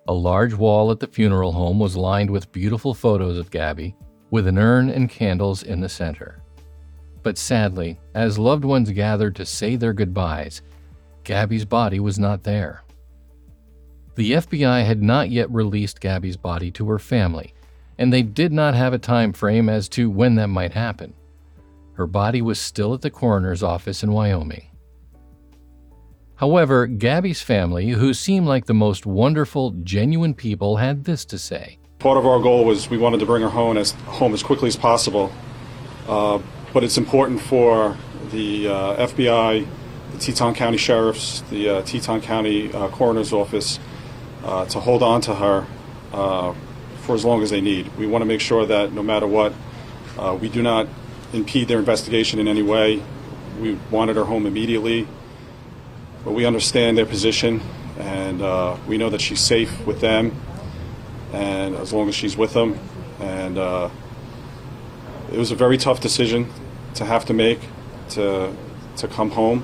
A 0.07 0.13
large 0.13 0.53
wall 0.53 0.91
at 0.91 0.99
the 0.99 1.07
funeral 1.07 1.51
home 1.51 1.79
was 1.79 1.97
lined 1.97 2.29
with 2.29 2.51
beautiful 2.51 2.93
photos 2.93 3.39
of 3.39 3.49
Gabby, 3.49 3.95
with 4.29 4.45
an 4.45 4.59
urn 4.59 4.89
and 4.89 5.09
candles 5.09 5.63
in 5.63 5.79
the 5.79 5.89
center. 5.89 6.43
But 7.23 7.39
sadly, 7.39 7.99
as 8.13 8.37
loved 8.37 8.65
ones 8.65 8.91
gathered 8.91 9.35
to 9.37 9.47
say 9.47 9.75
their 9.75 9.93
goodbyes, 9.93 10.61
Gabby's 11.23 11.65
body 11.65 11.99
was 11.99 12.19
not 12.19 12.43
there. 12.43 12.83
The 14.13 14.33
FBI 14.33 14.85
had 14.85 15.01
not 15.01 15.31
yet 15.31 15.49
released 15.49 15.99
Gabby's 16.01 16.37
body 16.37 16.69
to 16.71 16.87
her 16.89 16.99
family, 16.99 17.55
and 17.97 18.13
they 18.13 18.21
did 18.21 18.53
not 18.53 18.75
have 18.75 18.93
a 18.93 18.99
time 18.99 19.33
frame 19.33 19.69
as 19.69 19.89
to 19.89 20.09
when 20.09 20.35
that 20.35 20.47
might 20.47 20.73
happen. 20.73 21.15
Her 21.93 22.05
body 22.05 22.43
was 22.43 22.59
still 22.59 22.93
at 22.93 23.01
the 23.01 23.09
coroner's 23.09 23.63
office 23.63 24.03
in 24.03 24.11
Wyoming. 24.11 24.67
However, 26.38 26.86
Gabby's 26.86 27.41
family, 27.41 27.89
who 27.89 28.13
seemed 28.13 28.45
like 28.45 28.65
the 28.65 28.73
most 28.73 29.05
wonderful, 29.05 29.71
genuine 29.83 30.33
people, 30.33 30.77
had 30.77 31.05
this 31.05 31.23
to 31.25 31.38
say. 31.38 31.77
Part 31.99 32.17
of 32.17 32.25
our 32.25 32.41
goal 32.41 32.65
was 32.65 32.89
we 32.89 32.97
wanted 32.97 33.21
to 33.21 33.25
bring 33.25 33.41
her 33.41 33.49
home 33.49 33.77
as 33.77 33.91
home 33.91 34.33
as 34.33 34.43
quickly 34.43 34.67
as 34.67 34.75
possible, 34.75 35.31
uh, 36.09 36.39
but 36.73 36.83
it's 36.83 36.97
important 36.97 37.39
for 37.39 37.97
the 38.31 38.67
uh, 38.67 39.07
FBI, 39.07 39.65
the 40.11 40.17
Teton 40.17 40.53
County 40.53 40.77
Sheriffs, 40.77 41.41
the 41.49 41.69
uh, 41.69 41.81
Teton 41.83 42.21
County 42.21 42.71
uh, 42.73 42.89
Coroner's 42.89 43.31
Office 43.31 43.79
uh, 44.43 44.65
to 44.65 44.79
hold 44.81 45.01
on 45.01 45.21
to 45.21 45.36
her 45.36 45.65
uh, 46.11 46.53
for 47.03 47.15
as 47.15 47.23
long 47.23 47.43
as 47.43 47.49
they 47.49 47.61
need. 47.61 47.95
We 47.97 48.07
want 48.07 48.23
to 48.23 48.25
make 48.25 48.41
sure 48.41 48.65
that 48.65 48.91
no 48.91 49.01
matter 49.01 49.25
what, 49.25 49.53
we 50.41 50.49
do 50.49 50.61
not 50.61 50.88
impede 51.31 51.69
their 51.69 51.79
investigation 51.79 52.39
in 52.39 52.47
any 52.47 52.61
way. 52.61 53.01
We 53.59 53.79
wanted 53.89 54.17
her 54.17 54.25
home 54.25 54.45
immediately, 54.45 55.07
but 56.26 56.34
we 56.34 56.43
understand 56.43 56.97
their 56.97 57.05
position, 57.05 57.61
and 57.99 58.41
uh, 58.41 58.76
we 58.88 58.97
know 58.97 59.09
that 59.11 59.21
she's 59.21 59.39
safe 59.39 59.86
with 59.86 60.01
them, 60.01 60.36
and 61.32 61.76
as 61.76 61.93
long 61.93 62.09
as 62.09 62.15
she's 62.15 62.36
with 62.36 62.53
them, 62.53 62.78
and 63.21 63.57
uh, 63.57 63.89
it 65.32 65.38
was 65.38 65.51
a 65.51 65.55
very 65.55 65.78
tough 65.78 66.01
decision 66.01 66.51
to 66.95 67.05
have 67.05 67.23
to 67.26 67.34
make 67.34 67.59
to 68.09 68.53
to 68.97 69.07
come 69.07 69.32
home, 69.32 69.63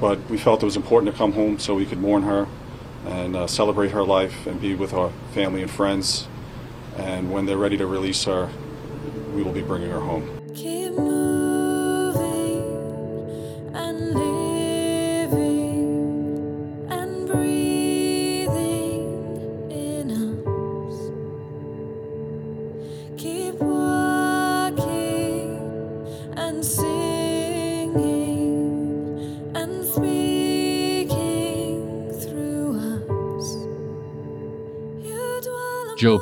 but 0.00 0.18
we 0.28 0.36
felt 0.36 0.62
it 0.62 0.66
was 0.66 0.76
important 0.76 1.12
to 1.12 1.16
come 1.16 1.32
home 1.32 1.58
so 1.58 1.74
we 1.74 1.86
could 1.86 1.98
mourn 1.98 2.22
her 2.22 2.48
and 3.06 3.36
uh, 3.36 3.46
celebrate 3.46 3.90
her 3.90 4.02
life 4.02 4.46
and 4.46 4.60
be 4.60 4.74
with 4.74 4.92
our 4.94 5.10
family 5.32 5.62
and 5.62 5.70
friends. 5.70 6.26
And 6.96 7.30
when 7.30 7.46
they're 7.46 7.58
ready 7.58 7.76
to 7.76 7.86
release 7.86 8.24
her, 8.24 8.48
we 9.34 9.42
will 9.42 9.52
be 9.52 9.62
bringing 9.62 9.90
her 9.90 10.00
home. 10.00 10.43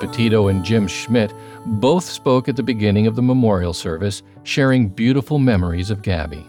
Petito 0.03 0.48
and 0.48 0.64
Jim 0.64 0.88
Schmidt 0.88 1.32
both 1.64 2.03
spoke 2.03 2.48
at 2.48 2.57
the 2.57 2.62
beginning 2.62 3.07
of 3.07 3.14
the 3.14 3.22
memorial 3.22 3.72
service, 3.72 4.24
sharing 4.42 4.88
beautiful 4.88 5.38
memories 5.38 5.90
of 5.90 6.03
Gabby. 6.03 6.44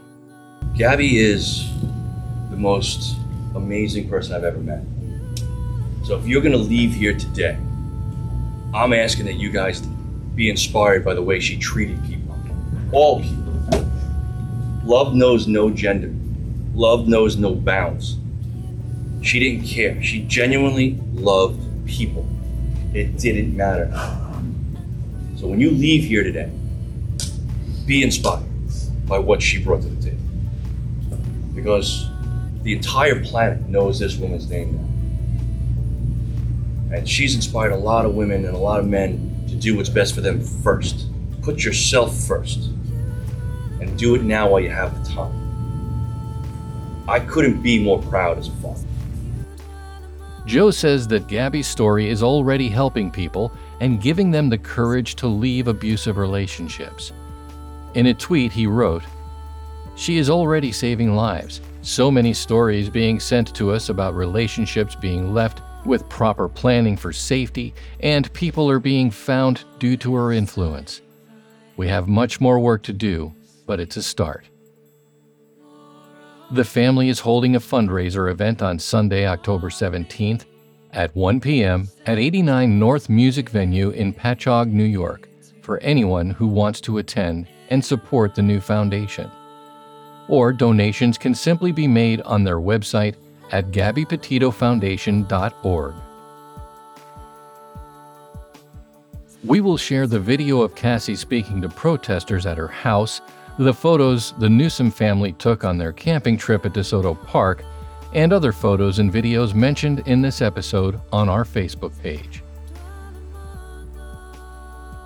Gabby 0.76 1.20
is 1.20 1.70
the 2.50 2.58
most 2.58 3.16
amazing 3.54 4.10
person 4.10 4.34
I've 4.34 4.44
ever 4.44 4.58
met. 4.58 4.82
So 6.04 6.18
if 6.18 6.26
you're 6.26 6.42
going 6.42 6.54
to 6.54 6.58
leave 6.58 6.96
here 6.96 7.16
today, 7.16 7.56
I'm 8.74 8.92
asking 8.92 9.28
that 9.28 9.36
you 9.36 9.52
guys 9.52 9.82
be 10.34 10.50
inspired 10.50 11.06
by 11.06 11.14
the 11.14 11.22
way 11.22 11.40
she 11.40 11.56
treated 11.56 12.04
people. 12.06 12.36
All 12.92 13.22
people. 13.22 13.54
Love 14.84 15.14
knows 15.14 15.48
no 15.48 15.70
gender. 15.70 16.12
Love 16.74 17.08
knows 17.08 17.38
no 17.38 17.54
bounds. 17.54 18.18
She 19.22 19.40
didn't 19.40 19.68
care. 19.68 20.02
She 20.02 20.24
genuinely 20.24 21.00
loved 21.14 21.62
people. 21.86 22.28
It 22.94 23.18
didn't 23.18 23.56
matter. 23.58 23.92
So 25.36 25.48
when 25.48 25.60
you 25.60 25.72
leave 25.72 26.04
here 26.04 26.24
today, 26.24 26.52
be 27.86 28.04
inspired 28.04 28.46
by 29.08 29.18
what 29.18 29.42
she 29.42 29.62
brought 29.62 29.82
to 29.82 29.90
the 29.90 30.02
table. 30.02 30.22
Because 31.56 32.08
the 32.62 32.74
entire 32.74 33.22
planet 33.24 33.68
knows 33.68 34.00
this 34.00 34.16
woman's 34.18 34.50
name 34.50 34.78
now. 36.90 36.98
And 36.98 37.10
she's 37.10 37.34
inspired 37.34 37.72
a 37.72 37.78
lot 37.78 38.06
of 38.06 38.14
women 38.14 38.46
and 38.46 38.56
a 38.56 38.60
lot 38.60 38.80
of 38.80 38.86
men 38.88 39.46
to 39.50 39.56
do 39.56 39.76
what's 39.76 39.90
best 39.90 40.14
for 40.14 40.22
them 40.22 40.40
first. 40.40 41.08
Put 41.42 41.64
yourself 41.64 42.16
first. 42.16 42.70
And 43.82 43.98
do 43.98 44.14
it 44.16 44.24
now 44.24 44.50
while 44.50 44.62
you 44.62 44.70
have 44.70 45.04
the 45.04 45.10
time. 45.14 45.34
I 47.08 47.20
couldn't 47.20 47.62
be 47.62 47.84
more 47.84 48.02
proud 48.04 48.38
as 48.38 48.48
a 48.48 48.52
father. 48.52 48.88
Joe 50.46 50.72
says 50.72 51.08
that 51.08 51.28
Gabby's 51.28 51.68
story 51.68 52.10
is 52.10 52.22
already 52.22 52.68
helping 52.68 53.10
people 53.10 53.52
and 53.80 54.02
giving 54.02 54.30
them 54.30 54.50
the 54.50 54.58
courage 54.58 55.16
to 55.16 55.28
leave 55.28 55.68
abusive 55.68 56.18
relationships. 56.18 57.14
In 57.94 58.08
a 58.08 58.14
tweet, 58.14 58.52
he 58.52 58.68
wrote, 58.68 59.04
She 59.96 60.18
is 60.18 60.30
already 60.30 60.72
saving 60.72 61.16
lives. 61.16 61.62
So 61.82 62.10
many 62.10 62.34
stories 62.34 62.90
being 62.90 63.20
sent 63.20 63.54
to 63.56 63.72
us 63.72 63.90
about 63.90 64.16
relationships 64.16 64.96
being 64.96 65.34
left 65.34 65.62
with 65.86 66.08
proper 66.10 66.48
planning 66.50 66.98
for 66.98 67.14
safety, 67.14 67.74
and 68.00 68.32
people 68.34 68.70
are 68.70 68.80
being 68.80 69.12
found 69.12 69.64
due 69.80 69.98
to 69.98 70.16
her 70.16 70.32
influence. 70.32 71.02
We 71.78 71.88
have 71.88 72.08
much 72.08 72.40
more 72.40 72.60
work 72.60 72.84
to 72.84 72.94
do, 72.94 73.34
but 73.66 73.80
it's 73.80 73.98
a 73.98 74.04
start. 74.04 74.46
The 76.54 76.64
family 76.64 77.10
is 77.10 77.20
holding 77.20 77.56
a 77.56 77.60
fundraiser 77.60 78.30
event 78.30 78.62
on 78.62 78.78
Sunday, 78.78 79.26
October 79.26 79.72
17th 79.72 80.46
at 80.92 81.16
1 81.16 81.40
p.m. 81.40 81.90
at 82.06 82.20
89 82.20 82.78
North 82.78 83.10
Music 83.10 83.50
Venue 83.50 83.90
in 83.90 84.14
Patchogue, 84.14 84.72
New 84.72 84.84
York, 84.84 85.28
for 85.64 85.80
anyone 85.80 86.30
who 86.30 86.46
wants 86.46 86.80
to 86.82 87.00
attend 87.00 87.48
and 87.72 87.84
support 87.84 88.36
the 88.36 88.44
new 88.44 88.60
foundation. 88.60 89.32
Or 90.28 90.54
donations 90.54 91.18
can 91.18 91.34
simply 91.34 91.72
be 91.72 91.88
made 91.88 92.22
on 92.22 92.44
their 92.44 92.60
website 92.60 93.16
at 93.52 93.72
gabbypetitofoundation.org. 93.72 95.96
We 99.44 99.60
will 99.60 99.78
share 99.78 100.06
the 100.06 100.20
video 100.20 100.62
of 100.62 100.76
Cassie 100.76 101.16
speaking 101.16 101.64
to 101.64 101.70
protesters 101.70 102.46
at 102.46 102.60
her 102.60 102.68
house, 102.68 103.22
the 103.60 103.74
photos 103.74 104.34
the 104.40 104.50
Newsom 104.50 104.90
family 104.90 105.34
took 105.34 105.64
on 105.64 105.78
their 105.78 105.94
camping 105.94 106.38
trip 106.38 106.66
at 106.66 106.74
DeSoto 106.74 107.22
Park, 107.26 107.64
and 108.14 108.32
other 108.32 108.52
photos 108.52 109.00
and 109.00 109.12
videos 109.12 109.54
mentioned 109.54 110.04
in 110.06 110.22
this 110.22 110.42
episode 110.42 111.00
on 111.12 111.30
our 111.30 111.44
Facebook 111.44 111.98
page. 112.02 112.44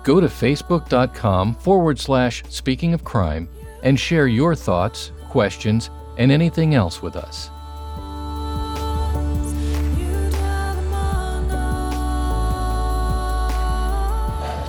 Go 0.04 0.20
to 0.20 0.26
facebook.com 0.26 1.54
forward 1.56 1.98
slash 1.98 2.42
speaking 2.48 2.94
of 2.94 3.04
crime 3.04 3.48
and 3.82 3.98
share 3.98 4.26
your 4.26 4.54
thoughts, 4.54 5.12
questions, 5.28 5.90
and 6.16 6.32
anything 6.32 6.74
else 6.74 7.02
with 7.02 7.16
us. 7.16 7.50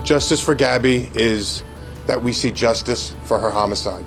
Justice 0.03 0.41
for 0.41 0.55
Gabby 0.55 1.09
is 1.13 1.63
that 2.09 2.23
we 2.23 2.33
see 2.33 2.49
justice 2.49 3.13
for 3.25 3.37
her 3.37 3.51
homicide. 3.51 4.03